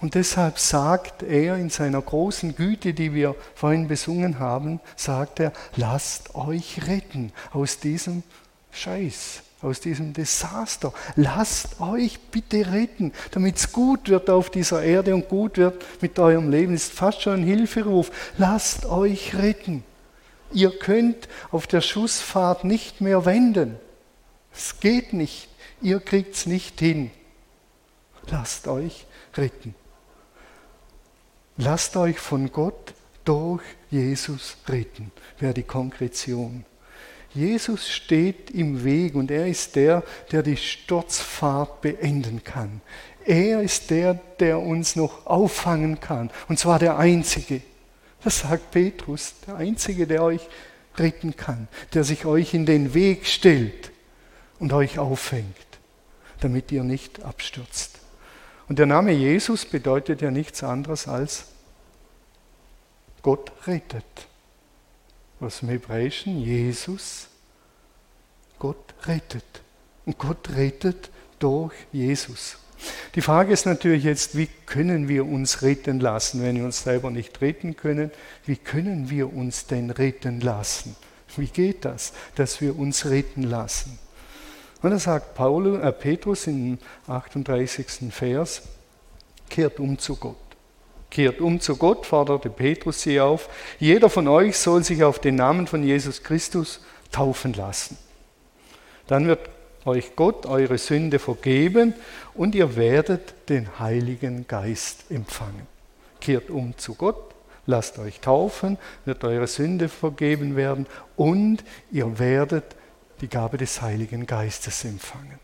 Und 0.00 0.14
deshalb 0.14 0.58
sagt 0.58 1.22
er 1.22 1.56
in 1.56 1.68
seiner 1.68 2.00
großen 2.00 2.56
Güte, 2.56 2.94
die 2.94 3.12
wir 3.12 3.34
vorhin 3.54 3.86
besungen 3.86 4.38
haben, 4.38 4.80
sagt 4.96 5.40
er, 5.40 5.52
lasst 5.76 6.34
euch 6.34 6.86
retten 6.86 7.32
aus 7.52 7.80
diesem 7.80 8.22
Scheiß, 8.72 9.42
aus 9.60 9.80
diesem 9.80 10.14
Desaster. 10.14 10.94
Lasst 11.16 11.80
euch 11.80 12.18
bitte 12.18 12.72
retten, 12.72 13.12
damit 13.32 13.56
es 13.56 13.72
gut 13.72 14.08
wird 14.08 14.30
auf 14.30 14.48
dieser 14.48 14.82
Erde 14.82 15.14
und 15.14 15.28
gut 15.28 15.58
wird 15.58 15.84
mit 16.00 16.18
eurem 16.18 16.50
Leben. 16.50 16.72
Ist 16.72 16.92
fast 16.92 17.20
schon 17.20 17.40
ein 17.40 17.44
Hilferuf. 17.44 18.10
Lasst 18.38 18.86
euch 18.86 19.34
retten. 19.36 19.84
Ihr 20.52 20.76
könnt 20.78 21.28
auf 21.50 21.66
der 21.66 21.82
Schussfahrt 21.82 22.64
nicht 22.64 23.02
mehr 23.02 23.26
wenden. 23.26 23.76
Es 24.52 24.80
geht 24.80 25.12
nicht. 25.12 25.48
Ihr 25.82 26.00
kriegt 26.00 26.34
es 26.34 26.46
nicht 26.46 26.80
hin. 26.80 27.10
Lasst 28.30 28.66
euch 28.66 29.06
retten. 29.36 29.74
Lasst 31.62 31.94
euch 31.98 32.18
von 32.18 32.50
Gott 32.50 32.94
durch 33.26 33.60
Jesus 33.90 34.56
retten, 34.66 35.12
wäre 35.38 35.52
die 35.52 35.62
Konkretion. 35.62 36.64
Jesus 37.34 37.86
steht 37.90 38.50
im 38.50 38.82
Weg 38.82 39.14
und 39.14 39.30
er 39.30 39.46
ist 39.46 39.76
der, 39.76 40.02
der 40.32 40.42
die 40.42 40.56
Sturzfahrt 40.56 41.82
beenden 41.82 42.42
kann. 42.42 42.80
Er 43.26 43.60
ist 43.60 43.90
der, 43.90 44.14
der 44.38 44.58
uns 44.58 44.96
noch 44.96 45.26
auffangen 45.26 46.00
kann. 46.00 46.30
Und 46.48 46.58
zwar 46.58 46.78
der 46.78 46.96
Einzige. 46.96 47.60
Das 48.24 48.38
sagt 48.38 48.70
Petrus, 48.70 49.34
der 49.46 49.56
Einzige, 49.56 50.06
der 50.06 50.22
euch 50.22 50.48
retten 50.96 51.36
kann, 51.36 51.68
der 51.92 52.04
sich 52.04 52.24
euch 52.24 52.54
in 52.54 52.64
den 52.64 52.94
Weg 52.94 53.26
stellt 53.26 53.90
und 54.58 54.72
euch 54.72 54.98
auffängt, 54.98 55.44
damit 56.40 56.72
ihr 56.72 56.84
nicht 56.84 57.22
abstürzt. 57.22 57.99
Und 58.70 58.78
der 58.78 58.86
Name 58.86 59.10
Jesus 59.10 59.66
bedeutet 59.66 60.22
ja 60.22 60.30
nichts 60.30 60.62
anderes 60.62 61.08
als 61.08 61.46
Gott 63.20 63.50
rettet. 63.66 64.04
Was 65.40 65.62
im 65.62 65.70
Hebräischen 65.70 66.40
Jesus, 66.40 67.26
Gott 68.60 68.94
rettet. 69.06 69.42
Und 70.06 70.18
Gott 70.18 70.50
rettet 70.54 71.10
durch 71.40 71.74
Jesus. 71.90 72.58
Die 73.16 73.22
Frage 73.22 73.52
ist 73.52 73.66
natürlich 73.66 74.04
jetzt, 74.04 74.36
wie 74.36 74.46
können 74.66 75.08
wir 75.08 75.26
uns 75.26 75.62
retten 75.62 75.98
lassen, 75.98 76.40
wenn 76.40 76.54
wir 76.54 76.64
uns 76.64 76.84
selber 76.84 77.10
nicht 77.10 77.40
retten 77.40 77.74
können? 77.74 78.12
Wie 78.46 78.54
können 78.54 79.10
wir 79.10 79.32
uns 79.32 79.66
denn 79.66 79.90
retten 79.90 80.40
lassen? 80.40 80.94
Wie 81.36 81.48
geht 81.48 81.84
das, 81.84 82.12
dass 82.36 82.60
wir 82.60 82.78
uns 82.78 83.06
retten 83.06 83.42
lassen? 83.42 83.98
Und 84.82 84.90
da 84.90 84.98
sagt 84.98 85.34
Paulus, 85.34 85.82
äh 85.82 85.92
Petrus 85.92 86.46
im 86.46 86.78
38. 87.06 88.12
Vers, 88.12 88.62
kehrt 89.48 89.78
um 89.78 89.98
zu 89.98 90.16
Gott. 90.16 90.36
Kehrt 91.10 91.40
um 91.40 91.60
zu 91.60 91.76
Gott, 91.76 92.06
forderte 92.06 92.50
Petrus 92.50 93.02
sie 93.02 93.20
auf. 93.20 93.48
Jeder 93.78 94.08
von 94.08 94.28
euch 94.28 94.56
soll 94.56 94.84
sich 94.84 95.02
auf 95.02 95.18
den 95.18 95.34
Namen 95.34 95.66
von 95.66 95.82
Jesus 95.82 96.22
Christus 96.22 96.80
taufen 97.10 97.52
lassen. 97.52 97.98
Dann 99.08 99.26
wird 99.26 99.50
euch 99.84 100.14
Gott 100.14 100.46
eure 100.46 100.78
Sünde 100.78 101.18
vergeben 101.18 101.94
und 102.34 102.54
ihr 102.54 102.76
werdet 102.76 103.34
den 103.48 103.80
Heiligen 103.80 104.46
Geist 104.46 105.10
empfangen. 105.10 105.66
Kehrt 106.20 106.48
um 106.48 106.76
zu 106.78 106.94
Gott, 106.94 107.34
lasst 107.66 107.98
euch 107.98 108.20
taufen, 108.20 108.78
wird 109.04 109.24
eure 109.24 109.46
Sünde 109.46 109.88
vergeben 109.88 110.54
werden 110.54 110.86
und 111.16 111.64
ihr 111.90 112.18
werdet 112.18 112.76
die 113.20 113.28
Gabe 113.28 113.58
des 113.58 113.82
Heiligen 113.82 114.26
Geistes 114.26 114.84
empfangen. 114.84 115.38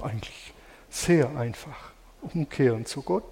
Eigentlich 0.00 0.52
sehr 0.90 1.36
einfach. 1.36 1.92
Umkehren 2.20 2.86
zu 2.86 3.02
Gott, 3.02 3.24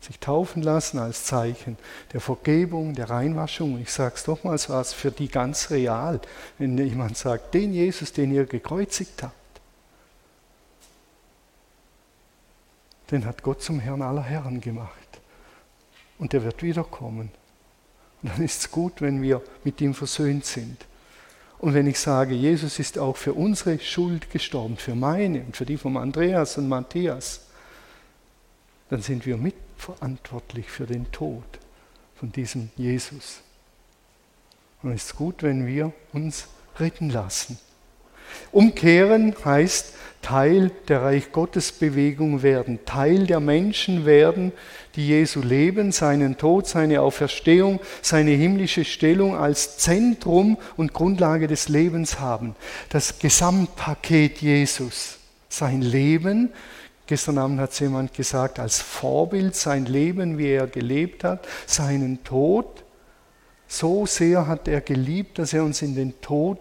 sich 0.00 0.18
taufen 0.18 0.62
lassen 0.62 0.98
als 0.98 1.24
Zeichen 1.24 1.76
der 2.12 2.20
Vergebung, 2.20 2.94
der 2.94 3.10
Reinwaschung. 3.10 3.78
ich 3.80 3.92
sage 3.92 4.14
es 4.14 4.26
nochmals, 4.26 4.70
war 4.70 4.80
es 4.80 4.92
für 4.92 5.10
die 5.10 5.28
ganz 5.28 5.70
real, 5.70 6.20
wenn 6.56 6.78
jemand 6.78 7.16
sagt, 7.16 7.52
den 7.54 7.74
Jesus, 7.74 8.12
den 8.12 8.32
ihr 8.32 8.46
gekreuzigt 8.46 9.22
habt, 9.22 9.34
den 13.10 13.24
hat 13.24 13.42
Gott 13.42 13.62
zum 13.62 13.80
Herrn 13.80 14.02
aller 14.02 14.22
Herren 14.22 14.60
gemacht. 14.60 14.92
Und 16.18 16.32
der 16.32 16.42
wird 16.44 16.62
wiederkommen. 16.62 17.30
Und 18.22 18.32
dann 18.32 18.42
ist 18.42 18.60
es 18.60 18.70
gut, 18.70 19.00
wenn 19.00 19.22
wir 19.22 19.42
mit 19.64 19.80
ihm 19.80 19.94
versöhnt 19.94 20.44
sind. 20.44 20.84
Und 21.58 21.74
wenn 21.74 21.86
ich 21.86 21.98
sage, 21.98 22.34
Jesus 22.34 22.78
ist 22.78 22.98
auch 22.98 23.16
für 23.16 23.34
unsere 23.34 23.78
Schuld 23.80 24.30
gestorben, 24.30 24.76
für 24.76 24.94
meine 24.94 25.40
und 25.40 25.56
für 25.56 25.66
die 25.66 25.76
von 25.76 25.96
Andreas 25.96 26.56
und 26.56 26.68
Matthias, 26.68 27.46
dann 28.90 29.02
sind 29.02 29.26
wir 29.26 29.36
mitverantwortlich 29.36 30.70
für 30.70 30.86
den 30.86 31.10
Tod 31.10 31.44
von 32.14 32.30
diesem 32.32 32.70
Jesus. 32.76 33.40
Und 34.82 34.92
es 34.92 35.06
ist 35.06 35.16
gut, 35.16 35.42
wenn 35.42 35.66
wir 35.66 35.92
uns 36.12 36.46
retten 36.78 37.10
lassen. 37.10 37.58
Umkehren 38.52 39.34
heißt 39.44 39.94
Teil 40.28 40.70
der 40.88 41.00
Reich 41.00 41.32
Gottes 41.32 41.72
Bewegung 41.72 42.42
werden, 42.42 42.80
Teil 42.84 43.26
der 43.26 43.40
Menschen 43.40 44.04
werden, 44.04 44.52
die 44.94 45.08
Jesu 45.08 45.40
Leben, 45.40 45.90
seinen 45.90 46.36
Tod, 46.36 46.66
seine 46.66 47.00
Auferstehung, 47.00 47.80
seine 48.02 48.32
himmlische 48.32 48.84
Stellung 48.84 49.34
als 49.34 49.78
Zentrum 49.78 50.58
und 50.76 50.92
Grundlage 50.92 51.46
des 51.46 51.70
Lebens 51.70 52.20
haben. 52.20 52.54
Das 52.90 53.20
Gesamtpaket 53.20 54.42
Jesus, 54.42 55.16
sein 55.48 55.80
Leben, 55.80 56.50
gestern 57.06 57.38
Abend 57.38 57.58
hat 57.58 57.72
es 57.72 57.78
jemand 57.78 58.12
gesagt, 58.12 58.58
als 58.58 58.82
Vorbild, 58.82 59.56
sein 59.56 59.86
Leben, 59.86 60.36
wie 60.36 60.48
er 60.48 60.66
gelebt 60.66 61.24
hat, 61.24 61.48
seinen 61.64 62.22
Tod. 62.22 62.84
So 63.66 64.04
sehr 64.04 64.46
hat 64.46 64.68
er 64.68 64.82
geliebt, 64.82 65.38
dass 65.38 65.54
er 65.54 65.64
uns 65.64 65.80
in 65.80 65.94
den 65.94 66.20
Tod 66.20 66.58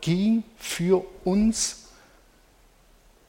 ging 0.00 0.44
für 0.56 1.04
uns 1.24 1.85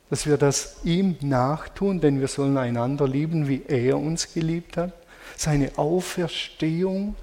dass 0.10 0.26
wir 0.26 0.38
das 0.38 0.78
ihm 0.84 1.18
nachtun, 1.22 2.00
denn 2.00 2.20
wir 2.20 2.28
sollen 2.28 2.58
einander 2.58 3.08
lieben, 3.08 3.48
wie 3.48 3.64
er 3.68 3.98
uns 3.98 4.34
geliebt 4.34 4.78
hat. 4.78 4.94
Seine 5.36 5.78
Auferstehung, 5.78 7.16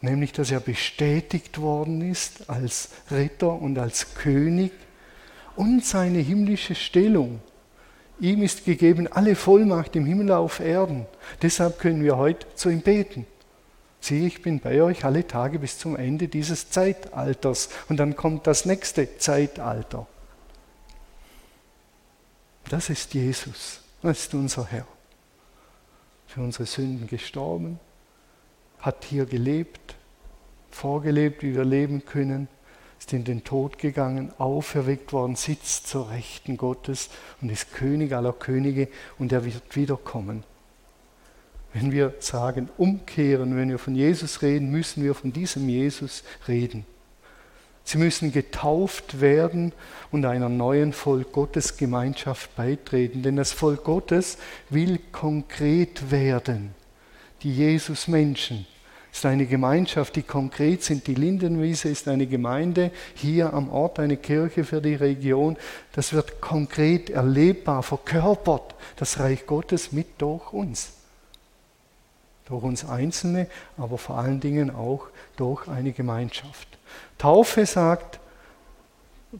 nämlich 0.00 0.32
dass 0.32 0.50
er 0.50 0.60
bestätigt 0.60 1.60
worden 1.60 2.08
ist 2.08 2.48
als 2.48 2.90
Ritter 3.10 3.52
und 3.52 3.78
als 3.78 4.14
König 4.14 4.72
und 5.56 5.84
seine 5.84 6.18
himmlische 6.18 6.74
Stellung. 6.74 7.40
Ihm 8.18 8.42
ist 8.42 8.64
gegeben 8.64 9.08
alle 9.08 9.34
Vollmacht 9.34 9.94
im 9.96 10.06
Himmel 10.06 10.32
auf 10.32 10.60
Erden. 10.60 11.06
Deshalb 11.42 11.78
können 11.78 12.02
wir 12.02 12.16
heute 12.16 12.46
zu 12.54 12.70
ihm 12.70 12.80
beten. 12.80 13.26
Siehe, 14.00 14.26
ich 14.26 14.40
bin 14.40 14.60
bei 14.60 14.80
euch 14.82 15.04
alle 15.04 15.26
Tage 15.26 15.58
bis 15.58 15.78
zum 15.78 15.96
Ende 15.96 16.28
dieses 16.28 16.70
Zeitalters. 16.70 17.68
Und 17.88 17.98
dann 17.98 18.16
kommt 18.16 18.46
das 18.46 18.64
nächste 18.64 19.18
Zeitalter. 19.18 20.06
Das 22.68 22.90
ist 22.90 23.14
Jesus, 23.14 23.80
das 24.02 24.20
ist 24.20 24.34
unser 24.34 24.66
Herr. 24.66 24.86
Für 26.26 26.40
unsere 26.40 26.66
Sünden 26.66 27.06
gestorben, 27.06 27.78
hat 28.80 29.04
hier 29.04 29.24
gelebt, 29.26 29.94
vorgelebt, 30.70 31.42
wie 31.42 31.54
wir 31.54 31.64
leben 31.64 32.04
können, 32.04 32.48
ist 32.98 33.12
in 33.12 33.24
den 33.24 33.44
Tod 33.44 33.78
gegangen, 33.78 34.32
auferweckt 34.38 35.12
worden, 35.12 35.36
sitzt 35.36 35.86
zur 35.86 36.10
Rechten 36.10 36.56
Gottes 36.56 37.10
und 37.40 37.50
ist 37.50 37.72
König 37.72 38.12
aller 38.12 38.32
Könige 38.32 38.88
und 39.18 39.32
er 39.32 39.44
wird 39.44 39.76
wiederkommen. 39.76 40.42
Wenn 41.72 41.92
wir 41.92 42.14
sagen, 42.20 42.68
umkehren, 42.78 43.56
wenn 43.56 43.68
wir 43.68 43.78
von 43.78 43.94
Jesus 43.94 44.42
reden, 44.42 44.70
müssen 44.70 45.04
wir 45.04 45.14
von 45.14 45.32
diesem 45.32 45.68
Jesus 45.68 46.24
reden. 46.48 46.86
Sie 47.86 47.98
müssen 47.98 48.32
getauft 48.32 49.20
werden 49.20 49.72
und 50.10 50.24
einer 50.24 50.48
neuen 50.48 50.92
Volk 50.92 51.30
Gottes 51.30 51.76
Gemeinschaft 51.76 52.54
beitreten, 52.56 53.22
denn 53.22 53.36
das 53.36 53.52
Volk 53.52 53.84
Gottes 53.84 54.38
will 54.70 54.98
konkret 55.12 56.10
werden. 56.10 56.74
Die 57.44 57.54
Jesus-Menschen 57.54 58.66
ist 59.12 59.24
eine 59.24 59.46
Gemeinschaft, 59.46 60.16
die 60.16 60.24
konkret 60.24 60.82
sind. 60.82 61.06
Die 61.06 61.14
Lindenwiese 61.14 61.88
ist 61.88 62.08
eine 62.08 62.26
Gemeinde, 62.26 62.90
hier 63.14 63.54
am 63.54 63.70
Ort 63.70 64.00
eine 64.00 64.16
Kirche 64.16 64.64
für 64.64 64.82
die 64.82 64.96
Region. 64.96 65.56
Das 65.92 66.12
wird 66.12 66.40
konkret 66.40 67.08
erlebbar, 67.08 67.84
verkörpert, 67.84 68.74
das 68.96 69.20
Reich 69.20 69.46
Gottes 69.46 69.92
mit 69.92 70.08
durch 70.18 70.52
uns. 70.52 70.90
Durch 72.46 72.64
uns 72.64 72.84
Einzelne, 72.84 73.46
aber 73.76 73.96
vor 73.96 74.18
allen 74.18 74.40
Dingen 74.40 74.70
auch 74.70 75.06
durch 75.36 75.68
eine 75.68 75.92
Gemeinschaft. 75.92 76.75
Taufe 77.18 77.66
sagt 77.66 78.20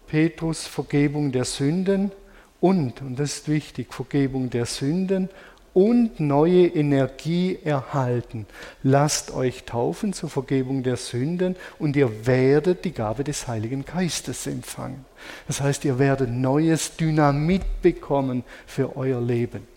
Petrus 0.07 0.67
Vergebung 0.67 1.33
der 1.33 1.45
Sünden 1.45 2.13
und, 2.61 3.01
und 3.03 3.19
das 3.19 3.39
ist 3.39 3.49
wichtig, 3.49 3.93
Vergebung 3.93 4.51
der 4.51 4.67
Sünden 4.67 5.29
und 5.77 6.21
neue 6.21 6.69
Energie 6.69 7.59
erhalten. 7.63 8.47
Lasst 8.83 9.35
euch 9.35 9.65
taufen 9.65 10.15
zur 10.15 10.31
Vergebung 10.31 10.83
der 10.83 10.97
Sünden 10.97 11.55
und 11.79 11.97
ihr 11.97 12.27
werdet 12.27 12.87
die 12.87 12.93
Gabe 12.93 13.25
des 13.25 13.47
Heiligen 13.47 13.85
Geistes 13.85 14.47
empfangen. 14.47 15.05
Das 15.47 15.61
heißt, 15.61 15.85
ihr 15.85 15.99
werdet 15.99 16.31
neues 16.31 16.97
Dynamit 16.97 17.83
bekommen 17.83 18.43
für 18.67 18.97
euer 18.97 19.21
Leben. 19.21 19.76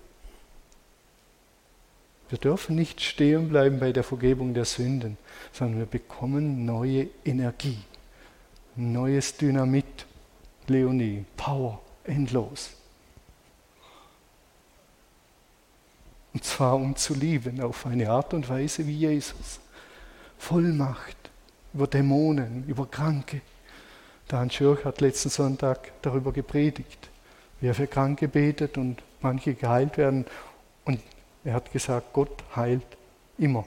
Wir 2.29 2.37
dürfen 2.37 2.75
nicht 2.75 3.01
stehen 3.01 3.49
bleiben 3.49 3.79
bei 3.79 3.91
der 3.91 4.03
Vergebung 4.03 4.53
der 4.53 4.65
Sünden, 4.65 5.17
sondern 5.51 5.79
wir 5.79 5.85
bekommen 5.87 6.63
neue 6.65 7.07
Energie, 7.25 7.79
neues 8.75 9.35
Dynamit, 9.35 10.05
Leonie, 10.67 11.25
Power, 11.35 11.81
endlos. 12.03 12.71
Und 16.33 16.43
zwar 16.43 16.75
um 16.75 16.95
zu 16.95 17.15
lieben 17.15 17.59
auf 17.61 17.87
eine 17.87 18.09
Art 18.11 18.35
und 18.35 18.47
Weise 18.47 18.85
wie 18.85 18.95
Jesus. 18.95 19.59
Vollmacht 20.37 21.17
über 21.73 21.87
Dämonen, 21.87 22.63
über 22.67 22.85
Kranke. 22.85 23.41
Dan 24.27 24.51
Schürch 24.51 24.85
hat 24.85 25.01
letzten 25.01 25.29
Sonntag 25.29 25.91
darüber 26.03 26.31
gepredigt, 26.31 27.09
wie 27.59 27.67
er 27.67 27.73
für 27.73 27.87
Kranke 27.87 28.27
betet 28.27 28.77
und 28.77 29.01
manche 29.21 29.55
geheilt 29.55 29.97
werden. 29.97 30.25
Und 30.85 31.01
er 31.43 31.53
hat 31.53 31.71
gesagt, 31.71 32.13
Gott 32.13 32.43
heilt 32.55 32.85
immer. 33.37 33.65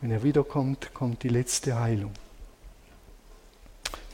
Wenn 0.00 0.10
er 0.10 0.22
wiederkommt, 0.22 0.94
kommt 0.94 1.22
die 1.22 1.28
letzte 1.28 1.78
Heilung. 1.78 2.12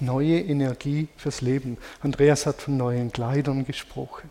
Neue 0.00 0.40
Energie 0.40 1.08
fürs 1.16 1.40
Leben. 1.40 1.76
Andreas 2.02 2.46
hat 2.46 2.62
von 2.62 2.76
neuen 2.76 3.12
Kleidern 3.12 3.64
gesprochen. 3.66 4.30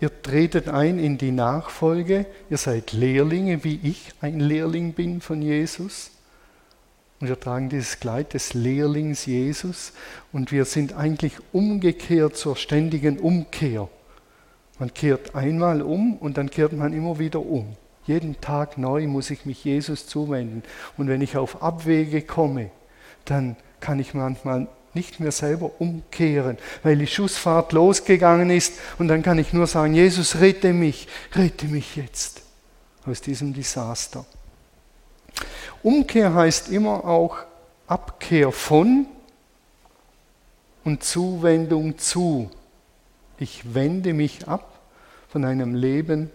Ihr 0.00 0.22
tretet 0.22 0.68
ein 0.68 0.98
in 0.98 1.16
die 1.16 1.30
Nachfolge. 1.30 2.26
Ihr 2.50 2.58
seid 2.58 2.92
Lehrlinge, 2.92 3.62
wie 3.62 3.78
ich 3.82 4.12
ein 4.20 4.40
Lehrling 4.40 4.94
bin 4.94 5.20
von 5.20 5.40
Jesus. 5.40 6.10
Und 7.20 7.28
wir 7.28 7.38
tragen 7.38 7.68
dieses 7.68 8.00
Kleid 8.00 8.34
des 8.34 8.52
Lehrlings 8.52 9.26
Jesus. 9.26 9.92
Und 10.32 10.50
wir 10.50 10.64
sind 10.64 10.92
eigentlich 10.92 11.34
umgekehrt 11.52 12.36
zur 12.36 12.56
ständigen 12.56 13.20
Umkehr. 13.20 13.88
Man 14.82 14.92
kehrt 14.92 15.36
einmal 15.36 15.80
um 15.80 16.16
und 16.16 16.36
dann 16.36 16.50
kehrt 16.50 16.72
man 16.72 16.92
immer 16.92 17.20
wieder 17.20 17.38
um. 17.38 17.76
Jeden 18.04 18.40
Tag 18.40 18.78
neu 18.78 19.06
muss 19.06 19.30
ich 19.30 19.46
mich 19.46 19.64
Jesus 19.64 20.08
zuwenden. 20.08 20.64
Und 20.96 21.06
wenn 21.06 21.20
ich 21.20 21.36
auf 21.36 21.62
Abwege 21.62 22.20
komme, 22.20 22.68
dann 23.24 23.54
kann 23.78 24.00
ich 24.00 24.12
manchmal 24.12 24.66
nicht 24.92 25.20
mehr 25.20 25.30
selber 25.30 25.70
umkehren, 25.78 26.58
weil 26.82 26.96
die 26.96 27.06
Schussfahrt 27.06 27.70
losgegangen 27.70 28.50
ist 28.50 28.72
und 28.98 29.06
dann 29.06 29.22
kann 29.22 29.38
ich 29.38 29.52
nur 29.52 29.68
sagen, 29.68 29.94
Jesus, 29.94 30.40
rette 30.40 30.72
mich, 30.72 31.06
rette 31.36 31.66
mich 31.66 31.94
jetzt 31.94 32.42
aus 33.06 33.20
diesem 33.20 33.54
Desaster. 33.54 34.26
Umkehr 35.84 36.34
heißt 36.34 36.70
immer 36.70 37.04
auch 37.04 37.36
Abkehr 37.86 38.50
von 38.50 39.06
und 40.82 41.04
Zuwendung 41.04 41.98
zu. 41.98 42.50
Ich 43.38 43.74
wende 43.74 44.12
mich 44.12 44.48
ab 44.48 44.71
von 45.32 45.46
einem 45.46 45.74
Leben 45.74 46.30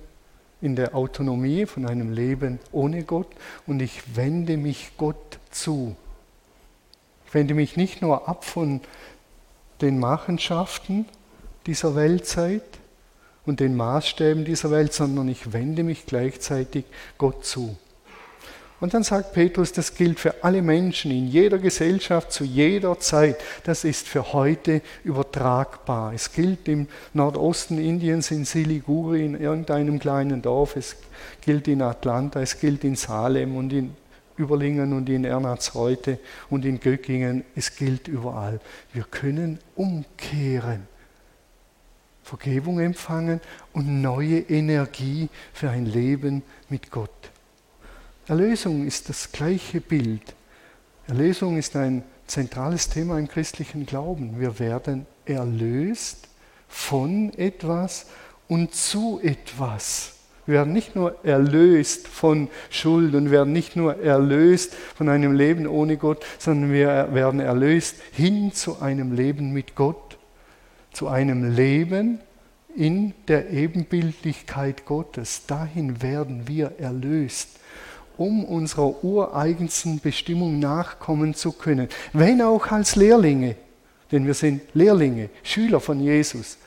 in 0.59 0.75
der 0.75 0.95
Autonomie, 0.95 1.67
von 1.67 1.85
einem 1.85 2.11
Leben 2.11 2.57
ohne 2.71 3.03
Gott 3.03 3.27
und 3.67 3.79
ich 3.79 4.15
wende 4.15 4.57
mich 4.57 4.93
Gott 4.97 5.37
zu. 5.51 5.95
Ich 7.27 7.33
wende 7.35 7.53
mich 7.53 7.77
nicht 7.77 8.01
nur 8.01 8.27
ab 8.27 8.43
von 8.43 8.81
den 9.81 9.99
Machenschaften 9.99 11.05
dieser 11.67 11.95
Weltzeit 11.95 12.63
und 13.45 13.59
den 13.59 13.75
Maßstäben 13.75 14.45
dieser 14.45 14.71
Welt, 14.71 14.93
sondern 14.93 15.27
ich 15.27 15.53
wende 15.53 15.83
mich 15.83 16.07
gleichzeitig 16.07 16.85
Gott 17.19 17.45
zu. 17.45 17.77
Und 18.79 18.93
dann 18.93 19.03
sagt 19.03 19.33
Petrus, 19.33 19.71
das 19.71 19.95
gilt 19.95 20.19
für 20.19 20.43
alle 20.43 20.61
Menschen 20.61 21.09
in 21.09 21.27
jeder 21.27 21.57
Gesellschaft 21.57 22.31
zu 22.31 22.43
jeder 22.43 22.99
Zeit. 22.99 23.37
Das 23.63 23.83
ist 23.83 24.07
für 24.07 24.33
heute 24.33 24.81
übertragbar. 25.03 26.13
Es 26.13 26.31
gilt 26.31 26.67
im 26.67 26.87
Nordosten 27.13 27.79
Indiens, 27.79 28.29
in 28.29 28.45
Siliguri, 28.45 29.25
in 29.25 29.39
irgendeinem 29.39 29.97
kleinen 29.97 30.43
Dorf. 30.43 30.75
Es 30.75 30.95
gilt 31.41 31.67
in 31.67 31.81
Atlanta, 31.81 32.39
es 32.39 32.59
gilt 32.59 32.83
in 32.83 32.95
Salem 32.95 33.55
und 33.55 33.73
in 33.73 33.95
Überlingen 34.37 34.93
und 34.93 35.09
in 35.09 35.25
Ernatzreuth 35.25 36.19
und 36.51 36.63
in 36.63 36.79
Göckingen. 36.79 37.43
Es 37.55 37.75
gilt 37.75 38.07
überall. 38.07 38.59
Wir 38.93 39.05
können 39.09 39.57
umkehren. 39.75 40.87
Vergebung 42.21 42.79
empfangen 42.79 43.41
und 43.73 44.01
neue 44.01 44.39
Energie 44.39 45.29
für 45.53 45.71
ein 45.71 45.87
Leben 45.87 46.43
mit 46.69 46.91
Gott. 46.91 47.31
Erlösung 48.27 48.85
ist 48.85 49.07
das 49.07 49.31
gleiche 49.31 49.79
Bild. 49.79 50.35
Erlösung 51.07 51.57
ist 51.57 51.77
ein 51.77 52.03
zentrales 52.27 52.89
Thema 52.89 53.17
im 53.17 53.29
christlichen 53.29 53.85
Glauben. 53.85 54.41
Wir 54.41 54.59
werden 54.59 55.05
erlöst 55.25 56.27
von 56.67 57.31
etwas 57.37 58.07
und 58.49 58.75
zu 58.75 59.21
etwas. 59.23 60.15
Wir 60.45 60.55
werden 60.55 60.73
nicht 60.73 60.93
nur 60.93 61.23
erlöst 61.23 62.09
von 62.09 62.49
Schuld 62.69 63.15
und 63.15 63.31
werden 63.31 63.53
nicht 63.53 63.77
nur 63.77 64.01
erlöst 64.01 64.73
von 64.73 65.07
einem 65.07 65.31
Leben 65.31 65.65
ohne 65.65 65.95
Gott, 65.95 66.25
sondern 66.37 66.73
wir 66.73 67.13
werden 67.13 67.39
erlöst 67.39 67.95
hin 68.11 68.51
zu 68.51 68.81
einem 68.81 69.13
Leben 69.13 69.53
mit 69.53 69.75
Gott, 69.75 70.17
zu 70.91 71.07
einem 71.07 71.55
Leben 71.55 72.19
in 72.75 73.13
der 73.29 73.51
Ebenbildlichkeit 73.51 74.85
Gottes. 74.85 75.45
Dahin 75.47 76.01
werden 76.01 76.47
wir 76.49 76.73
erlöst, 76.77 77.59
um 78.17 78.43
unserer 78.43 79.03
ureigensten 79.03 79.99
Bestimmung 79.99 80.59
nachkommen 80.59 81.33
zu 81.33 81.51
können, 81.51 81.89
wenn 82.13 82.41
auch 82.41 82.67
als 82.67 82.95
Lehrlinge, 82.95 83.55
denn 84.11 84.25
wir 84.25 84.33
sind 84.33 84.61
Lehrlinge, 84.73 85.29
Schüler 85.43 85.79
von 85.79 85.99
Jesus. 85.99 86.57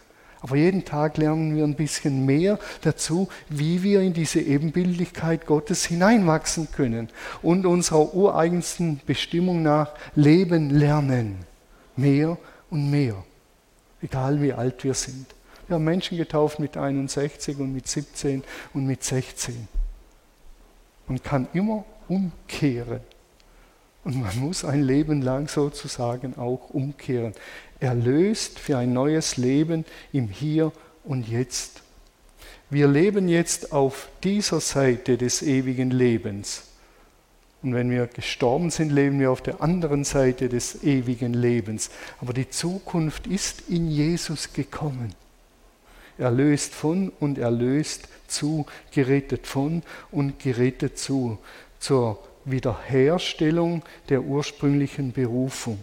Aber 0.43 0.57
jeden 0.57 0.85
Tag 0.87 1.19
lernen 1.19 1.55
wir 1.55 1.65
ein 1.65 1.75
bisschen 1.75 2.25
mehr 2.25 2.59
dazu, 2.81 3.29
wie 3.51 3.83
wir 3.83 4.01
in 4.01 4.15
diese 4.15 4.41
Ebenbildlichkeit 4.41 5.45
Gottes 5.45 5.85
hineinwachsen 5.85 6.69
können 6.73 7.11
und 7.43 7.67
unserer 7.67 8.15
ureigensten 8.15 9.01
Bestimmung 9.05 9.63
nach 9.63 9.93
leben 10.15 10.71
lernen. 10.71 11.37
Mehr 11.97 12.39
und 12.71 12.91
mehr, 12.91 13.23
egal 14.01 14.41
wie 14.41 14.55
alt 14.55 14.83
wir 14.83 14.95
sind. 14.95 15.27
Wir 15.69 15.75
haben 15.75 15.85
Menschen 15.85 16.17
getauft 16.17 16.59
mit 16.59 16.77
61 16.77 17.59
und 17.59 17.75
mit 17.75 17.87
17 17.87 18.43
und 18.73 18.87
mit 18.87 19.05
16. 19.05 19.69
Man 21.11 21.20
kann 21.25 21.49
immer 21.55 21.85
umkehren. 22.07 23.01
Und 24.05 24.23
man 24.23 24.38
muss 24.38 24.64
ein 24.64 24.81
Leben 24.81 25.23
lang 25.23 25.49
sozusagen 25.49 26.38
auch 26.38 26.70
umkehren 26.70 27.35
erlöst 27.81 28.61
für 28.61 28.79
ein 28.79 28.92
neues 28.92 29.37
Leben 29.37 29.85
im 30.12 30.29
Hier 30.29 30.70
und 31.03 31.29
Jetzt. 31.29 31.83
Wir 32.68 32.87
leben 32.87 33.29
jetzt 33.29 33.73
auf 33.73 34.09
dieser 34.23 34.61
Seite 34.61 35.18
des 35.18 35.42
ewigen 35.42 35.90
Lebens. 35.90 36.68
Und 37.62 37.75
wenn 37.75 37.90
wir 37.90 38.07
gestorben 38.07 38.70
sind, 38.70 38.92
leben 38.92 39.18
wir 39.18 39.33
auf 39.33 39.42
der 39.42 39.61
anderen 39.61 40.05
Seite 40.05 40.49
des 40.49 40.85
ewigen 40.85 41.35
Lebens. 41.35 41.90
Aber 42.20 42.33
die 42.33 42.49
Zukunft 42.49 43.27
ist 43.27 43.68
in 43.68 43.90
Jesus 43.90 44.53
gekommen. 44.53 45.12
Erlöst 46.21 46.75
von 46.75 47.11
und 47.21 47.39
erlöst 47.39 48.09
zu, 48.29 48.67
gerettet 48.93 49.47
von 49.47 49.83
und 50.11 50.39
gerettet 50.39 50.99
zu, 50.99 51.39
zur 51.79 52.23
Wiederherstellung 52.45 53.83
der 54.09 54.23
ursprünglichen 54.23 55.13
Berufung 55.13 55.79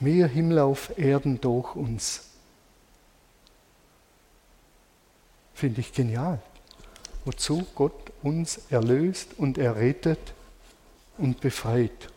mehr 0.00 0.28
Himmel 0.28 0.58
auf 0.58 0.98
Erden 0.98 1.40
durch 1.40 1.74
uns. 1.74 2.22
Finde 5.54 5.80
ich 5.80 5.92
genial. 5.92 6.40
Wozu 7.24 7.66
Gott 7.74 8.12
uns 8.22 8.60
erlöst 8.70 9.30
und 9.38 9.58
errettet 9.58 10.34
und 11.18 11.40
befreit. 11.40 12.08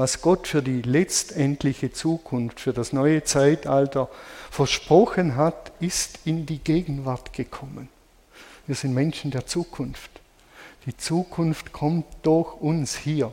Was 0.00 0.22
Gott 0.22 0.48
für 0.48 0.62
die 0.62 0.80
letztendliche 0.80 1.92
Zukunft, 1.92 2.58
für 2.58 2.72
das 2.72 2.94
neue 2.94 3.22
Zeitalter 3.22 4.08
versprochen 4.50 5.36
hat, 5.36 5.72
ist 5.78 6.20
in 6.24 6.46
die 6.46 6.56
Gegenwart 6.56 7.34
gekommen. 7.34 7.90
Wir 8.66 8.74
sind 8.76 8.94
Menschen 8.94 9.30
der 9.30 9.44
Zukunft. 9.44 10.10
Die 10.86 10.96
Zukunft 10.96 11.74
kommt 11.74 12.06
durch 12.22 12.54
uns 12.62 12.96
hier 12.96 13.30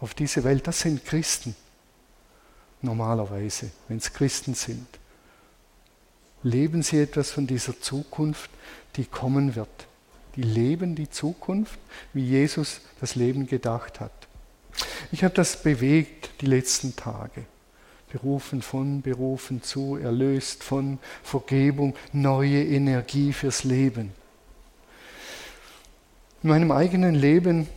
auf 0.00 0.12
diese 0.12 0.44
Welt. 0.44 0.66
Das 0.66 0.80
sind 0.80 1.02
Christen 1.02 1.56
normalerweise, 2.82 3.70
wenn 3.88 3.96
es 3.96 4.12
Christen 4.12 4.52
sind. 4.52 4.86
Leben 6.42 6.82
sie 6.82 7.00
etwas 7.00 7.30
von 7.30 7.46
dieser 7.46 7.80
Zukunft, 7.80 8.50
die 8.96 9.06
kommen 9.06 9.54
wird. 9.54 9.86
Die 10.36 10.42
leben 10.42 10.94
die 10.94 11.08
Zukunft, 11.08 11.78
wie 12.12 12.26
Jesus 12.26 12.82
das 13.00 13.14
Leben 13.14 13.46
gedacht 13.46 14.00
hat. 14.00 14.23
Ich 15.12 15.24
habe 15.24 15.34
das 15.34 15.62
bewegt 15.62 16.30
die 16.40 16.46
letzten 16.46 16.96
Tage. 16.96 17.44
Berufen 18.12 18.62
von, 18.62 19.02
berufen 19.02 19.62
zu, 19.62 19.96
erlöst 19.96 20.62
von 20.62 20.98
Vergebung, 21.22 21.94
neue 22.12 22.62
Energie 22.64 23.32
fürs 23.32 23.64
Leben. 23.64 24.12
In 26.42 26.50
meinem 26.50 26.70
eigenen 26.70 27.14
Leben 27.14 27.68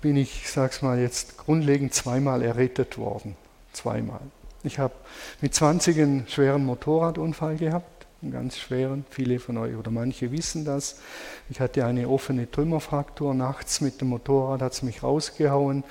bin 0.00 0.16
ich, 0.16 0.42
ich 0.42 0.50
sag's 0.50 0.82
mal 0.82 0.98
jetzt, 0.98 1.38
grundlegend 1.38 1.94
zweimal 1.94 2.42
errettet 2.42 2.98
worden. 2.98 3.36
Zweimal. 3.72 4.20
Ich 4.64 4.78
habe 4.78 4.94
mit 5.40 5.54
20 5.54 5.98
einen 5.98 6.28
schweren 6.28 6.64
Motorradunfall 6.64 7.56
gehabt, 7.56 8.06
einen 8.20 8.32
ganz 8.32 8.58
schweren. 8.58 9.04
Viele 9.10 9.38
von 9.38 9.56
euch 9.56 9.76
oder 9.76 9.90
manche 9.90 10.32
wissen 10.32 10.64
das. 10.64 11.00
Ich 11.48 11.60
hatte 11.60 11.84
eine 11.84 12.08
offene 12.08 12.50
Trümmerfraktur. 12.50 13.34
Nachts 13.34 13.80
mit 13.80 14.00
dem 14.00 14.08
Motorrad 14.08 14.62
hat 14.62 14.72
es 14.72 14.82
mich 14.82 15.02
rausgehauen. 15.02 15.84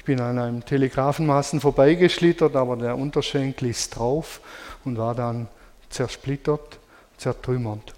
Ich 0.00 0.06
bin 0.06 0.18
an 0.18 0.38
einem 0.38 0.64
Telegrafenmasten 0.64 1.60
vorbeigeschlittert, 1.60 2.56
aber 2.56 2.74
der 2.76 2.96
Unterschenkel 2.96 3.68
ist 3.68 3.98
drauf 3.98 4.40
und 4.82 4.96
war 4.96 5.14
dann 5.14 5.46
zersplittert, 5.90 6.78
zertrümmert. 7.18 7.92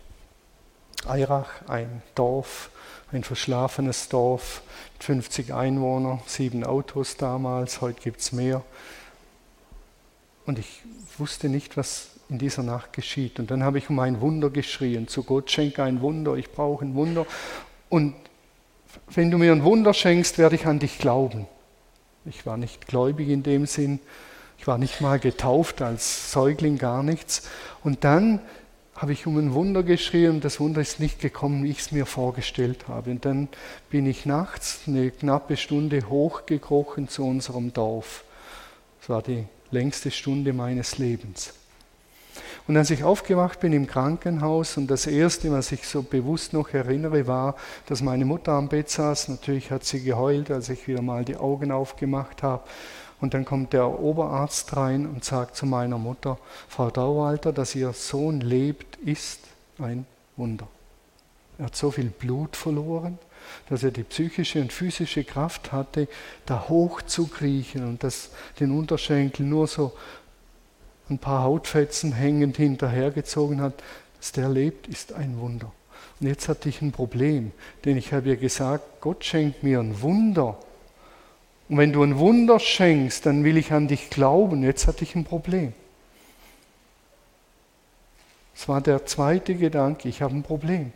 Eirach, 1.07 1.49
ein 1.69 2.03
Dorf, 2.17 2.71
ein 3.13 3.23
verschlafenes 3.23 4.09
Dorf 4.09 4.63
mit 4.95 5.05
50 5.05 5.55
Einwohnern, 5.55 6.21
sieben 6.27 6.65
Autos 6.65 7.19
damals, 7.19 7.81
heute 7.81 8.01
gibt 8.01 8.21
es 8.21 8.33
mehr. 8.33 8.65
Und 10.45 10.59
ich 10.59 10.83
wusste 11.19 11.49
nicht, 11.49 11.77
was 11.77 12.09
in 12.29 12.39
dieser 12.39 12.65
Nacht 12.65 12.95
geschieht. 12.95 13.39
Und 13.39 13.53
dann 13.53 13.63
habe 13.63 13.79
ich 13.79 13.89
um 13.91 14.01
ein 14.01 14.21
Wunder 14.21 14.51
geschrien. 14.51 15.07
Zu 15.07 15.23
Gott 15.23 15.53
schenke 15.53 15.85
ein 15.85 16.01
Wunder, 16.01 16.35
ich 16.35 16.51
brauche 16.51 16.85
ein 16.85 16.97
Wunder. 16.97 17.27
Und 17.89 18.17
wenn 19.15 19.31
du 19.31 19.39
mir 19.39 19.53
ein 19.53 19.63
Wunder 19.63 19.95
schenkst, 19.95 20.37
werde 20.39 20.57
ich 20.57 20.67
an 20.67 20.81
dich 20.81 20.99
glauben. 20.99 21.47
Ich 22.25 22.47
war 22.47 22.57
nicht 22.57 22.87
gläubig 22.87 23.29
in 23.29 23.43
dem 23.43 23.67
Sinn. 23.67 24.01
Ich 24.59 24.67
war 24.67 24.79
nicht 24.79 25.01
mal 25.01 25.19
getauft 25.19 25.83
als 25.83 26.31
Säugling, 26.33 26.79
gar 26.79 27.03
nichts. 27.03 27.49
Und 27.83 28.05
dann 28.05 28.41
habe 28.95 29.13
ich 29.13 29.27
um 29.27 29.37
ein 29.39 29.55
Wunder 29.55 29.83
geschrien 29.83 30.41
das 30.41 30.61
Wunder 30.61 30.81
ist 30.81 31.01
nicht 31.01 31.21
gekommen, 31.21 31.65
wie 31.65 31.71
ich 31.71 31.81
es 31.81 31.93
mir 31.93 32.07
vorgestellt 32.07 32.87
habe. 32.89 33.11
Und 33.11 33.25
dann 33.25 33.49
bin 33.91 34.07
ich 34.07 34.27
nachts 34.27 34.83
eine 34.87 35.11
knappe 35.11 35.57
Stunde 35.57 36.09
hochgekrochen 36.09 37.09
zu 37.09 37.27
unserem 37.27 37.73
Dorf. 37.73 38.25
Das 39.01 39.09
war 39.09 39.23
die 39.23 39.47
längste 39.73 40.11
Stunde 40.13 40.53
meines 40.53 40.99
Lebens. 40.99 41.55
Und 42.69 42.77
als 42.77 42.91
ich 42.91 43.03
aufgewacht 43.03 43.61
bin 43.61 43.73
im 43.73 43.87
Krankenhaus 43.87 44.77
und 44.77 44.89
das 44.89 45.07
Erste, 45.07 45.51
was 45.51 45.73
ich 45.73 45.87
so 45.87 46.03
bewusst 46.03 46.53
noch 46.53 46.73
erinnere, 46.73 47.27
war, 47.27 47.57
dass 47.87 48.03
meine 48.03 48.25
Mutter 48.25 48.53
am 48.53 48.69
Bett 48.69 48.89
saß. 48.89 49.29
Natürlich 49.29 49.71
hat 49.71 49.85
sie 49.85 50.03
geheult, 50.03 50.51
als 50.51 50.69
ich 50.69 50.87
wieder 50.87 51.03
mal 51.03 51.25
die 51.25 51.37
Augen 51.37 51.73
aufgemacht 51.73 52.43
habe. 52.43 52.63
Und 53.21 53.35
dann 53.35 53.45
kommt 53.45 53.73
der 53.73 54.01
Oberarzt 54.01 54.77
rein 54.77 55.07
und 55.07 55.25
sagt 55.25 55.57
zu 55.57 55.67
meiner 55.67 55.99
Mutter, 55.99 56.39
Frau 56.69 56.91
Dauwalter, 56.91 57.53
dass 57.53 57.75
ihr 57.75 57.93
Sohn 57.93 58.41
lebt, 58.41 58.97
ist 58.97 59.41
ein 59.79 60.07
Wunder. 60.37 60.69
Er 61.59 61.67
hat 61.67 61.77
so 61.77 61.91
viel 61.91 62.11
Blut 62.11 62.57
verloren, 62.57 63.19
dass 63.69 63.85
er 63.85 63.91
die 63.91 64.03
psychische 64.03 64.61
und 64.61 64.73
physische 64.73 65.25
Kraft 65.25 65.71
hatte, 65.73 66.09
da 66.47 66.69
hoch 66.69 67.03
zu 67.03 67.27
kriechen 67.29 67.87
und 67.87 68.03
dass 68.03 68.31
den 68.59 68.77
Unterschenkel 68.77 69.47
nur 69.47 69.67
so 69.67 69.93
ein 71.13 71.19
paar 71.19 71.43
Hautfetzen 71.43 72.13
hängend 72.13 72.57
hinterhergezogen 72.57 73.61
hat. 73.61 73.75
Dass 74.19 74.33
der 74.33 74.49
lebt, 74.49 74.87
ist 74.87 75.13
ein 75.13 75.39
Wunder. 75.41 75.73
Und 76.21 76.29
jetzt 76.29 76.49
hatte 76.49 76.69
ich 76.69 76.81
ein 76.83 76.93
Problem, 76.93 77.51
denn 77.85 77.97
ich 77.97 78.13
habe 78.13 78.29
ja 78.29 78.37
gesagt, 78.37 79.01
Gott 79.01 79.25
schenkt 79.25 79.63
mir 79.63 79.81
ein 79.81 80.01
Wunder. 80.03 80.57
Und 81.69 81.79
wenn 81.79 81.93
du 81.93 82.03
ein 82.03 82.19
Wunder 82.19 82.61
schenkst, 82.61 83.27
dann 83.27 83.45
will 83.45 83.57
ich 83.57 83.73
an 83.73 83.89
dich 83.89 84.11
glauben. 84.11 84.63
Jetzt 84.63 84.87
hatte 84.87 85.05
ich 85.05 85.15
ein 85.17 85.25
Problem. 85.25 85.73
Das 88.55 88.69
war 88.69 88.81
der 88.81 89.07
zweite 89.07 89.55
Gedanke, 89.55 90.09
ich 90.09 90.23
habe 90.23 90.37
ein 90.37 90.43
Problem. 90.43 90.93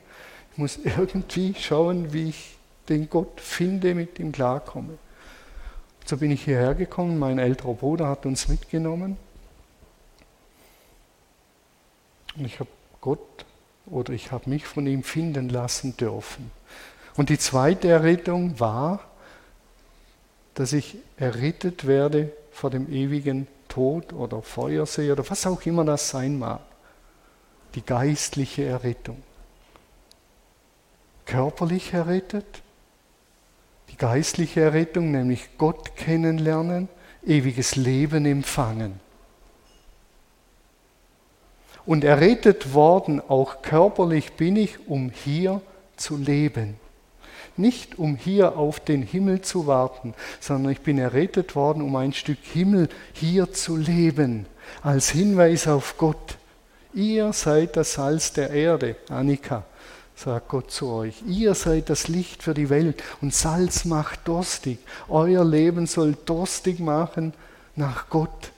Ich 0.52 0.59
muss 0.59 0.79
irgendwie 0.85 1.55
schauen, 1.59 2.12
wie 2.12 2.29
ich 2.29 2.57
den 2.88 3.11
Gott 3.11 3.40
finde, 3.40 3.94
mit 3.94 4.18
ihm 4.18 4.31
klarkomme. 4.31 4.98
So 6.05 6.18
bin 6.18 6.31
ich 6.31 6.44
hierher 6.44 6.74
gekommen, 6.74 7.18
mein 7.18 7.40
älterer 7.40 7.74
Bruder 7.74 8.09
hat 8.09 8.26
uns 8.26 8.46
mitgenommen. 8.46 9.16
Und 12.37 12.44
ich 12.44 12.61
habe 12.61 12.70
Gott 13.01 13.44
oder 13.87 14.12
ich 14.12 14.33
habe 14.33 14.51
mich 14.51 14.66
von 14.66 14.87
ihm 14.87 15.03
finden 15.03 15.49
lassen 15.49 15.96
dürfen. 15.96 16.51
Und 17.16 17.31
die 17.31 17.38
zweite 17.38 17.88
Errettung 17.88 18.59
war, 18.61 19.01
dass 20.55 20.72
ich 20.72 20.96
errettet 21.16 21.87
werde 21.87 22.33
vor 22.51 22.70
dem 22.70 22.92
ewigen 22.92 23.46
Tod 23.68 24.12
oder 24.12 24.42
Feuersee 24.42 25.11
oder 25.12 25.29
was 25.29 25.46
auch 25.46 25.62
immer 25.66 25.85
das 25.85 26.11
sein 26.11 26.38
mag. 26.38 26.61
Die 27.75 27.85
geistliche 27.85 28.64
Errettung 28.64 29.22
körperlich 31.27 31.92
errettet, 31.92 32.62
die 33.90 33.96
geistliche 33.96 34.62
Errettung, 34.62 35.11
nämlich 35.11 35.59
Gott 35.59 35.96
kennenlernen, 35.96 36.88
ewiges 37.27 37.77
Leben 37.77 38.25
empfangen. 38.25 39.01
Und 41.87 42.05
errettet 42.05 42.75
worden, 42.75 43.22
auch 43.27 43.62
körperlich 43.62 44.33
bin 44.33 44.57
ich, 44.57 44.88
um 44.88 45.11
hier 45.11 45.62
zu 45.96 46.16
leben. 46.16 46.75
Nicht 47.57 47.99
um 47.99 48.16
hier 48.16 48.59
auf 48.59 48.81
den 48.81 49.03
Himmel 49.03 49.40
zu 49.40 49.66
warten, 49.66 50.12
sondern 50.40 50.72
ich 50.72 50.81
bin 50.81 50.99
errettet 50.99 51.55
worden, 51.55 51.81
um 51.83 51.96
ein 51.96 52.12
Stück 52.12 52.38
Himmel 52.42 52.88
hier 53.14 53.53
zu 53.53 53.77
leben, 53.77 54.46
als 54.83 55.09
Hinweis 55.11 55.66
auf 55.66 55.96
Gott. 55.96 56.37
Ihr 56.92 57.33
seid 57.33 57.77
das 57.77 57.94
Salz 57.94 58.33
der 58.33 58.51
Erde, 58.51 58.96
Annika, 59.09 59.64
sagt 60.14 60.49
Gott 60.49 60.70
zu 60.70 60.90
euch. 60.90 61.22
Ihr 61.27 61.55
seid 61.55 61.88
das 61.88 62.09
Licht 62.09 62.42
für 62.42 62.55
die 62.55 62.68
Welt 62.68 63.03
und 63.22 63.35
Salz 63.35 63.85
macht 63.85 64.27
durstig. 64.29 64.79
Euer 65.09 65.44
Leben 65.44 65.87
soll 65.87 66.16
durstig 66.27 66.81
machen 66.81 67.33
nach 67.75 68.09
Gott. 68.11 68.51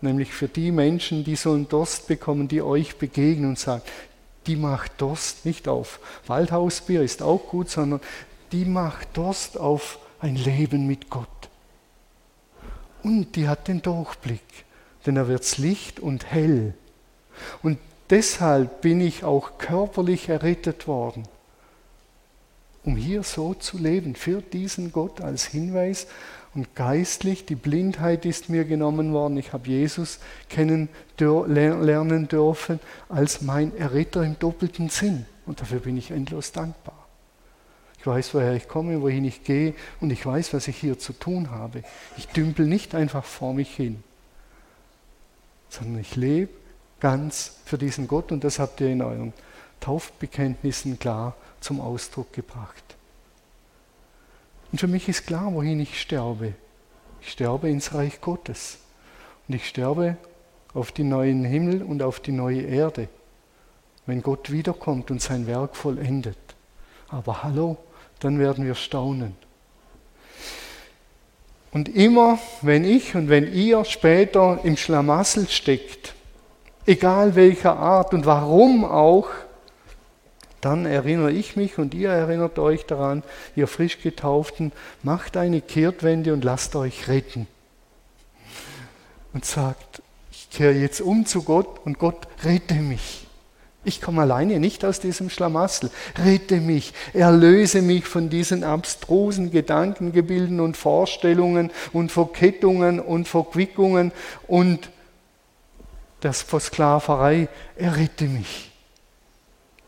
Nämlich 0.00 0.32
für 0.32 0.48
die 0.48 0.72
Menschen, 0.72 1.24
die 1.24 1.36
so 1.36 1.52
einen 1.52 1.68
Durst 1.68 2.06
bekommen, 2.06 2.48
die 2.48 2.62
euch 2.62 2.96
begegnen 2.96 3.50
und 3.50 3.58
sagen, 3.58 3.82
die 4.46 4.56
macht 4.56 5.00
Durst 5.00 5.44
nicht 5.46 5.68
auf 5.68 6.00
Waldhausbier, 6.26 7.02
ist 7.02 7.22
auch 7.22 7.48
gut, 7.48 7.70
sondern 7.70 8.00
die 8.52 8.64
macht 8.64 9.16
Durst 9.16 9.58
auf 9.58 9.98
ein 10.20 10.36
Leben 10.36 10.86
mit 10.86 11.10
Gott. 11.10 11.28
Und 13.02 13.36
die 13.36 13.48
hat 13.48 13.68
den 13.68 13.82
Durchblick, 13.82 14.64
denn 15.04 15.16
er 15.16 15.28
wird 15.28 15.58
Licht 15.58 16.00
und 16.00 16.26
hell. 16.30 16.74
Und 17.62 17.78
deshalb 18.10 18.80
bin 18.80 19.00
ich 19.00 19.24
auch 19.24 19.58
körperlich 19.58 20.28
errettet 20.28 20.86
worden, 20.86 21.24
um 22.84 22.96
hier 22.96 23.22
so 23.22 23.54
zu 23.54 23.78
leben, 23.78 24.14
für 24.14 24.42
diesen 24.42 24.92
Gott 24.92 25.20
als 25.20 25.46
Hinweis 25.46 26.06
und 26.56 26.74
geistlich, 26.74 27.44
die 27.44 27.54
Blindheit 27.54 28.24
ist 28.24 28.48
mir 28.48 28.64
genommen 28.64 29.12
worden. 29.12 29.36
Ich 29.36 29.52
habe 29.52 29.68
Jesus 29.68 30.18
kennenlernen 30.48 32.28
dürfen 32.28 32.80
als 33.10 33.42
mein 33.42 33.76
Erretter 33.76 34.24
im 34.24 34.38
doppelten 34.38 34.88
Sinn. 34.88 35.26
Und 35.44 35.60
dafür 35.60 35.80
bin 35.80 35.98
ich 35.98 36.10
endlos 36.10 36.52
dankbar. 36.52 37.06
Ich 37.98 38.06
weiß, 38.06 38.32
woher 38.32 38.54
ich 38.54 38.68
komme, 38.68 39.02
wohin 39.02 39.26
ich 39.26 39.44
gehe 39.44 39.74
und 40.00 40.10
ich 40.10 40.24
weiß, 40.24 40.54
was 40.54 40.66
ich 40.66 40.78
hier 40.78 40.98
zu 40.98 41.12
tun 41.12 41.50
habe. 41.50 41.82
Ich 42.16 42.26
dümpel 42.28 42.66
nicht 42.66 42.94
einfach 42.94 43.24
vor 43.24 43.52
mich 43.52 43.76
hin, 43.76 44.02
sondern 45.68 46.00
ich 46.00 46.16
lebe 46.16 46.52
ganz 47.00 47.58
für 47.66 47.76
diesen 47.76 48.08
Gott 48.08 48.32
und 48.32 48.44
das 48.44 48.58
habt 48.58 48.80
ihr 48.80 48.88
in 48.88 49.02
euren 49.02 49.34
Taufbekenntnissen 49.80 50.98
klar 50.98 51.36
zum 51.60 51.82
Ausdruck 51.82 52.32
gebracht. 52.32 52.95
Und 54.76 54.80
für 54.80 54.88
mich 54.88 55.08
ist 55.08 55.26
klar, 55.26 55.54
wohin 55.54 55.80
ich 55.80 55.98
sterbe. 55.98 56.52
Ich 57.22 57.30
sterbe 57.30 57.70
ins 57.70 57.94
Reich 57.94 58.20
Gottes. 58.20 58.76
Und 59.48 59.54
ich 59.54 59.66
sterbe 59.66 60.18
auf 60.74 60.92
den 60.92 61.08
neuen 61.08 61.46
Himmel 61.46 61.82
und 61.82 62.02
auf 62.02 62.20
die 62.20 62.32
neue 62.32 62.60
Erde, 62.60 63.08
wenn 64.04 64.20
Gott 64.20 64.52
wiederkommt 64.52 65.10
und 65.10 65.22
sein 65.22 65.46
Werk 65.46 65.76
vollendet. 65.76 66.36
Aber 67.08 67.42
hallo, 67.42 67.78
dann 68.20 68.38
werden 68.38 68.66
wir 68.66 68.74
staunen. 68.74 69.34
Und 71.72 71.88
immer, 71.88 72.38
wenn 72.60 72.84
ich 72.84 73.14
und 73.14 73.30
wenn 73.30 73.50
ihr 73.54 73.82
später 73.86 74.60
im 74.62 74.76
Schlamassel 74.76 75.48
steckt, 75.48 76.14
egal 76.84 77.34
welcher 77.34 77.78
Art 77.78 78.12
und 78.12 78.26
warum 78.26 78.84
auch, 78.84 79.30
dann 80.60 80.86
erinnere 80.86 81.32
ich 81.32 81.56
mich 81.56 81.78
und 81.78 81.94
ihr 81.94 82.10
erinnert 82.10 82.58
euch 82.58 82.86
daran, 82.86 83.22
ihr 83.54 83.66
frisch 83.66 84.00
getauften, 84.00 84.72
macht 85.02 85.36
eine 85.36 85.60
Kehrtwende 85.60 86.32
und 86.32 86.44
lasst 86.44 86.74
euch 86.76 87.08
retten. 87.08 87.46
Und 89.32 89.44
sagt, 89.44 90.02
ich 90.30 90.50
kehre 90.50 90.72
jetzt 90.72 91.00
um 91.00 91.26
zu 91.26 91.42
Gott 91.42 91.84
und 91.84 91.98
Gott 91.98 92.26
rette 92.42 92.74
mich. 92.74 93.26
Ich 93.86 94.00
komme 94.00 94.22
alleine 94.22 94.58
nicht 94.58 94.84
aus 94.84 94.98
diesem 94.98 95.30
Schlamassel. 95.30 95.90
Rette 96.18 96.56
mich, 96.56 96.92
erlöse 97.12 97.82
mich 97.82 98.04
von 98.04 98.28
diesen 98.28 98.64
abstrusen 98.64 99.52
Gedankengebilden 99.52 100.58
und 100.58 100.76
Vorstellungen 100.76 101.70
und 101.92 102.10
Verkettungen 102.10 102.98
und 102.98 103.28
Verquickungen 103.28 104.10
und 104.48 104.90
das 106.20 106.42
Versklaverei. 106.42 107.48
Errette 107.76 108.24
mich. 108.24 108.72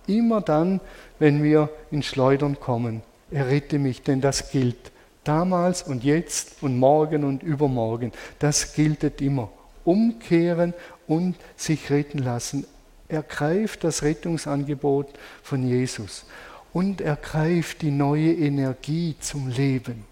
Immer 0.09 0.41
dann, 0.41 0.81
wenn 1.21 1.45
wir 1.45 1.71
in 1.93 2.03
Schleudern 2.03 2.59
kommen. 2.59 3.03
Errette 3.31 3.79
mich, 3.79 4.03
denn 4.03 4.21
das 4.21 4.51
gilt 4.51 4.91
damals 5.23 5.83
und 5.83 6.03
jetzt 6.03 6.63
und 6.63 6.79
morgen 6.79 7.23
und 7.23 7.43
übermorgen. 7.43 8.13
Das 8.39 8.73
gilt 8.75 9.21
immer. 9.21 9.51
Umkehren 9.85 10.75
und 11.07 11.37
sich 11.57 11.91
retten 11.91 12.19
lassen. 12.19 12.67
Ergreift 13.09 13.85
das 13.85 14.03
Rettungsangebot 14.03 15.09
von 15.43 15.67
Jesus 15.67 16.25
und 16.73 17.01
ergreift 17.01 17.83
die 17.83 17.91
neue 17.91 18.33
Energie 18.33 19.17
zum 19.21 19.49
Leben. 19.49 20.05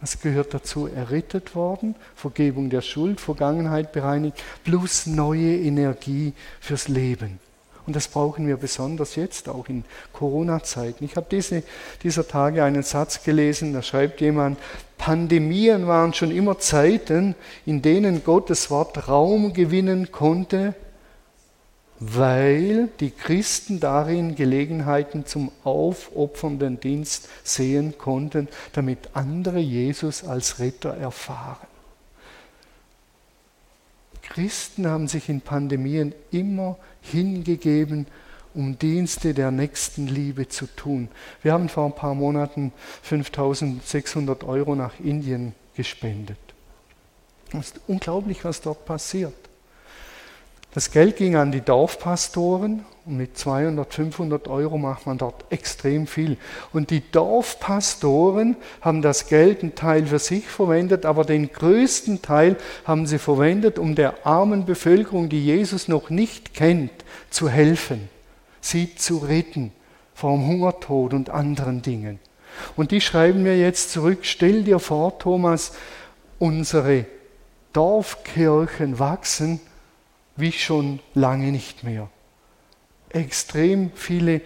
Was 0.00 0.20
gehört 0.20 0.52
dazu? 0.52 0.88
Errettet 0.88 1.54
worden, 1.54 1.94
Vergebung 2.16 2.70
der 2.70 2.80
Schuld, 2.80 3.20
Vergangenheit 3.20 3.92
bereinigt, 3.92 4.42
plus 4.64 5.06
neue 5.06 5.56
Energie 5.56 6.32
fürs 6.60 6.88
Leben. 6.88 7.38
Und 7.92 7.96
das 7.96 8.08
brauchen 8.08 8.46
wir 8.46 8.56
besonders 8.56 9.16
jetzt, 9.16 9.50
auch 9.50 9.68
in 9.68 9.84
Corona-Zeiten. 10.14 11.04
Ich 11.04 11.16
habe 11.16 11.26
diese, 11.30 11.62
dieser 12.02 12.26
Tage 12.26 12.64
einen 12.64 12.82
Satz 12.82 13.22
gelesen, 13.22 13.74
da 13.74 13.82
schreibt 13.82 14.22
jemand, 14.22 14.58
Pandemien 14.96 15.86
waren 15.86 16.14
schon 16.14 16.30
immer 16.30 16.58
Zeiten, 16.58 17.34
in 17.66 17.82
denen 17.82 18.24
Gottes 18.24 18.70
Wort 18.70 19.08
Raum 19.08 19.52
gewinnen 19.52 20.10
konnte, 20.10 20.74
weil 22.00 22.88
die 22.98 23.10
Christen 23.10 23.78
darin 23.78 24.36
Gelegenheiten 24.36 25.26
zum 25.26 25.52
aufopfernden 25.62 26.80
Dienst 26.80 27.28
sehen 27.44 27.98
konnten, 27.98 28.48
damit 28.72 29.10
andere 29.12 29.58
Jesus 29.58 30.24
als 30.24 30.60
Retter 30.60 30.96
erfahren. 30.96 31.66
Christen 34.22 34.86
haben 34.86 35.08
sich 35.08 35.28
in 35.28 35.40
Pandemien 35.40 36.14
immer 36.30 36.78
hingegeben, 37.00 38.06
um 38.54 38.78
Dienste 38.78 39.34
der 39.34 39.50
Nächstenliebe 39.50 40.48
zu 40.48 40.66
tun. 40.66 41.08
Wir 41.42 41.52
haben 41.52 41.68
vor 41.68 41.86
ein 41.86 41.94
paar 41.94 42.14
Monaten 42.14 42.72
5600 43.02 44.44
Euro 44.44 44.74
nach 44.74 44.98
Indien 45.00 45.54
gespendet. 45.74 46.38
Es 47.52 47.72
ist 47.72 47.80
unglaublich, 47.86 48.44
was 48.44 48.60
dort 48.60 48.84
passiert. 48.84 49.34
Das 50.72 50.90
Geld 50.90 51.16
ging 51.16 51.36
an 51.36 51.52
die 51.52 51.60
Dorfpastoren 51.60 52.84
und 53.04 53.16
mit 53.16 53.36
200, 53.36 53.92
500 53.92 54.46
Euro 54.48 54.78
macht 54.78 55.06
man 55.06 55.18
dort 55.18 55.44
extrem 55.50 56.06
viel. 56.06 56.36
Und 56.72 56.90
die 56.90 57.02
Dorfpastoren 57.10 58.56
haben 58.80 59.02
das 59.02 59.26
Geld 59.26 59.62
einen 59.62 59.74
Teil 59.74 60.06
für 60.06 60.20
sich 60.20 60.46
verwendet, 60.46 61.04
aber 61.04 61.24
den 61.24 61.52
größten 61.52 62.22
Teil 62.22 62.56
haben 62.84 63.06
sie 63.06 63.18
verwendet, 63.18 63.78
um 63.80 63.96
der 63.96 64.24
armen 64.24 64.66
Bevölkerung, 64.66 65.28
die 65.28 65.44
Jesus 65.44 65.88
noch 65.88 66.10
nicht 66.10 66.54
kennt, 66.54 66.92
zu 67.28 67.48
helfen, 67.48 68.08
sie 68.60 68.94
zu 68.94 69.18
retten 69.18 69.72
vom 70.14 70.46
Hungertod 70.46 71.12
und 71.12 71.30
anderen 71.30 71.82
Dingen. 71.82 72.20
Und 72.76 72.92
die 72.92 73.00
schreiben 73.00 73.42
mir 73.42 73.58
jetzt 73.58 73.90
zurück, 73.90 74.20
stell 74.22 74.62
dir 74.62 74.78
vor, 74.78 75.18
Thomas, 75.18 75.72
unsere 76.38 77.06
Dorfkirchen 77.72 79.00
wachsen 79.00 79.60
wie 80.36 80.52
schon 80.52 81.00
lange 81.14 81.50
nicht 81.50 81.82
mehr. 81.82 82.08
Extrem 83.12 83.90
viele 83.94 84.40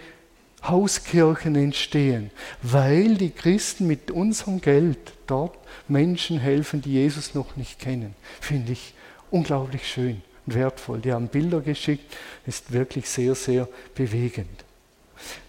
Hauskirchen 0.63 1.55
entstehen, 1.55 2.31
weil 2.61 3.15
die 3.15 3.29
Christen 3.29 3.87
mit 3.87 4.11
unserem 4.11 4.59
Geld 4.59 4.97
dort 5.27 5.57
Menschen 5.87 6.39
helfen, 6.39 6.81
die 6.81 6.93
Jesus 6.93 7.35
noch 7.35 7.55
nicht 7.55 7.79
kennen. 7.79 8.15
Finde 8.41 8.73
ich 8.73 8.93
unglaublich 9.31 9.87
schön 9.87 10.21
und 10.45 10.55
wertvoll. 10.55 10.99
Die 10.99 11.13
haben 11.13 11.27
Bilder 11.27 11.61
geschickt, 11.61 12.15
ist 12.45 12.71
wirklich 12.71 13.07
sehr, 13.09 13.35
sehr 13.35 13.67
bewegend. 13.95 14.65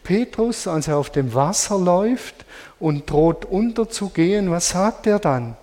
Petrus, 0.02 0.66
als 0.66 0.88
er 0.88 0.96
auf 0.96 1.10
dem 1.10 1.34
Wasser 1.34 1.78
läuft 1.78 2.46
und 2.78 3.10
droht 3.10 3.44
unterzugehen, 3.44 4.50
was 4.50 4.70
sagt 4.70 5.06
er 5.06 5.18
dann? 5.18 5.56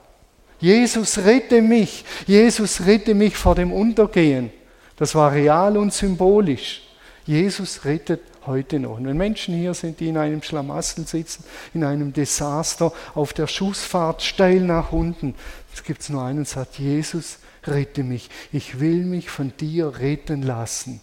Jesus 0.60 1.18
rette 1.20 1.62
mich, 1.62 2.06
Jesus 2.28 2.86
rette 2.86 3.14
mich 3.14 3.36
vor 3.36 3.56
dem 3.56 3.72
Untergehen. 3.72 4.52
Das 4.98 5.14
war 5.16 5.34
real 5.34 5.78
und 5.78 5.94
symbolisch. 5.94 6.85
Jesus 7.26 7.86
rettet 7.86 8.22
heute 8.46 8.80
noch. 8.80 8.98
Und 8.98 9.08
wenn 9.08 9.18
Menschen 9.18 9.56
hier 9.56 9.74
sind, 9.74 10.00
die 10.00 10.10
in 10.10 10.18
einem 10.18 10.44
Schlamassel 10.44 11.08
sitzen, 11.08 11.44
in 11.74 11.84
einem 11.84 12.14
Desaster, 12.14 12.94
auf 13.16 13.34
der 13.34 13.48
Schussfahrt 13.48 14.22
steil 14.22 14.62
nach 14.62 14.92
unten, 14.92 15.34
es 15.74 15.84
gibt 15.84 16.08
nur 16.10 16.24
einen 16.24 16.46
Satz, 16.46 16.78
Jesus, 16.78 17.40
rette 17.64 18.04
mich. 18.04 18.30
Ich 18.52 18.80
will 18.80 19.04
mich 19.04 19.30
von 19.30 19.54
dir 19.58 19.98
retten 19.98 20.44
lassen. 20.44 21.02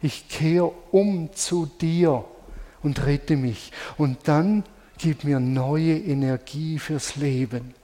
Ich 0.00 0.28
kehre 0.28 0.72
um 0.90 1.32
zu 1.32 1.66
dir 1.80 2.24
und 2.82 3.06
rette 3.06 3.36
mich. 3.36 3.70
Und 3.96 4.18
dann 4.24 4.64
gib 4.98 5.22
mir 5.22 5.38
neue 5.38 5.96
Energie 5.96 6.80
fürs 6.80 7.16
Leben, 7.16 7.74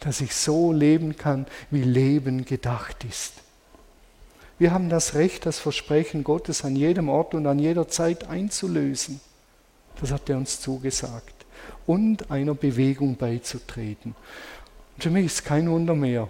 dass 0.00 0.22
ich 0.22 0.34
so 0.34 0.72
leben 0.72 1.16
kann, 1.16 1.46
wie 1.70 1.82
Leben 1.82 2.46
gedacht 2.46 3.04
ist. 3.04 3.34
Wir 4.58 4.72
haben 4.72 4.88
das 4.88 5.14
Recht, 5.14 5.44
das 5.44 5.58
Versprechen 5.58 6.24
Gottes 6.24 6.64
an 6.64 6.76
jedem 6.76 7.08
Ort 7.08 7.34
und 7.34 7.46
an 7.46 7.58
jeder 7.58 7.88
Zeit 7.88 8.28
einzulösen. 8.28 9.20
Das 10.00 10.10
hat 10.10 10.30
er 10.30 10.38
uns 10.38 10.60
zugesagt. 10.60 11.34
Und 11.86 12.30
einer 12.30 12.54
Bewegung 12.54 13.16
beizutreten. 13.16 14.14
Und 14.94 15.02
für 15.02 15.10
mich 15.10 15.26
ist 15.26 15.44
kein 15.44 15.70
Wunder 15.70 15.94
mehr, 15.94 16.28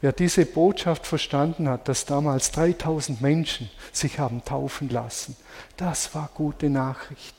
wer 0.00 0.12
diese 0.12 0.46
Botschaft 0.46 1.06
verstanden 1.06 1.68
hat, 1.68 1.86
dass 1.88 2.06
damals 2.06 2.50
3000 2.52 3.20
Menschen 3.20 3.70
sich 3.92 4.18
haben 4.18 4.44
taufen 4.44 4.88
lassen. 4.88 5.36
Das 5.76 6.14
war 6.14 6.30
gute 6.34 6.70
Nachricht. 6.70 7.36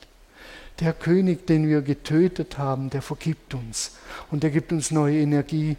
Der 0.80 0.94
König, 0.94 1.46
den 1.46 1.68
wir 1.68 1.82
getötet 1.82 2.56
haben, 2.56 2.88
der 2.88 3.02
vergibt 3.02 3.52
uns 3.52 3.96
und 4.30 4.42
der 4.42 4.50
gibt 4.50 4.72
uns 4.72 4.90
neue 4.90 5.18
Energie 5.18 5.76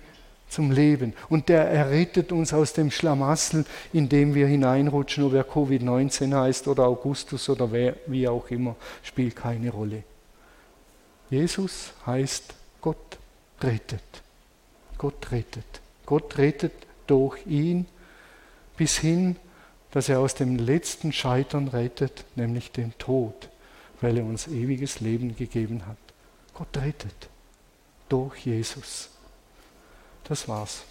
zum 0.53 0.71
Leben. 0.71 1.13
Und 1.29 1.49
der 1.49 1.65
errettet 1.65 2.31
uns 2.31 2.53
aus 2.53 2.73
dem 2.73 2.91
Schlamassel, 2.91 3.65
in 3.91 4.07
dem 4.07 4.35
wir 4.35 4.47
hineinrutschen, 4.47 5.23
ob 5.25 5.33
er 5.33 5.45
Covid-19 5.45 6.33
heißt 6.33 6.67
oder 6.67 6.85
Augustus 6.85 7.49
oder 7.49 7.71
wer, 7.71 7.95
wie 8.07 8.27
auch 8.27 8.49
immer, 8.49 8.75
spielt 9.01 9.35
keine 9.35 9.71
Rolle. 9.71 10.03
Jesus 11.29 11.93
heißt 12.05 12.53
Gott 12.81 13.17
rettet. 13.61 14.03
Gott 14.97 15.31
rettet. 15.31 15.65
Gott 16.05 16.37
rettet 16.37 16.73
durch 17.07 17.45
ihn 17.47 17.85
bis 18.77 18.97
hin, 18.97 19.35
dass 19.91 20.09
er 20.09 20.19
aus 20.19 20.35
dem 20.35 20.57
letzten 20.57 21.11
Scheitern 21.11 21.67
rettet, 21.67 22.25
nämlich 22.35 22.71
dem 22.71 22.97
Tod, 22.97 23.49
weil 24.01 24.17
er 24.17 24.25
uns 24.25 24.47
ewiges 24.47 24.99
Leben 24.99 25.35
gegeben 25.35 25.85
hat. 25.85 25.97
Gott 26.53 26.77
rettet 26.77 27.29
durch 28.09 28.45
Jesus. 28.45 29.12
Das 30.23 30.47
war's. 30.47 30.83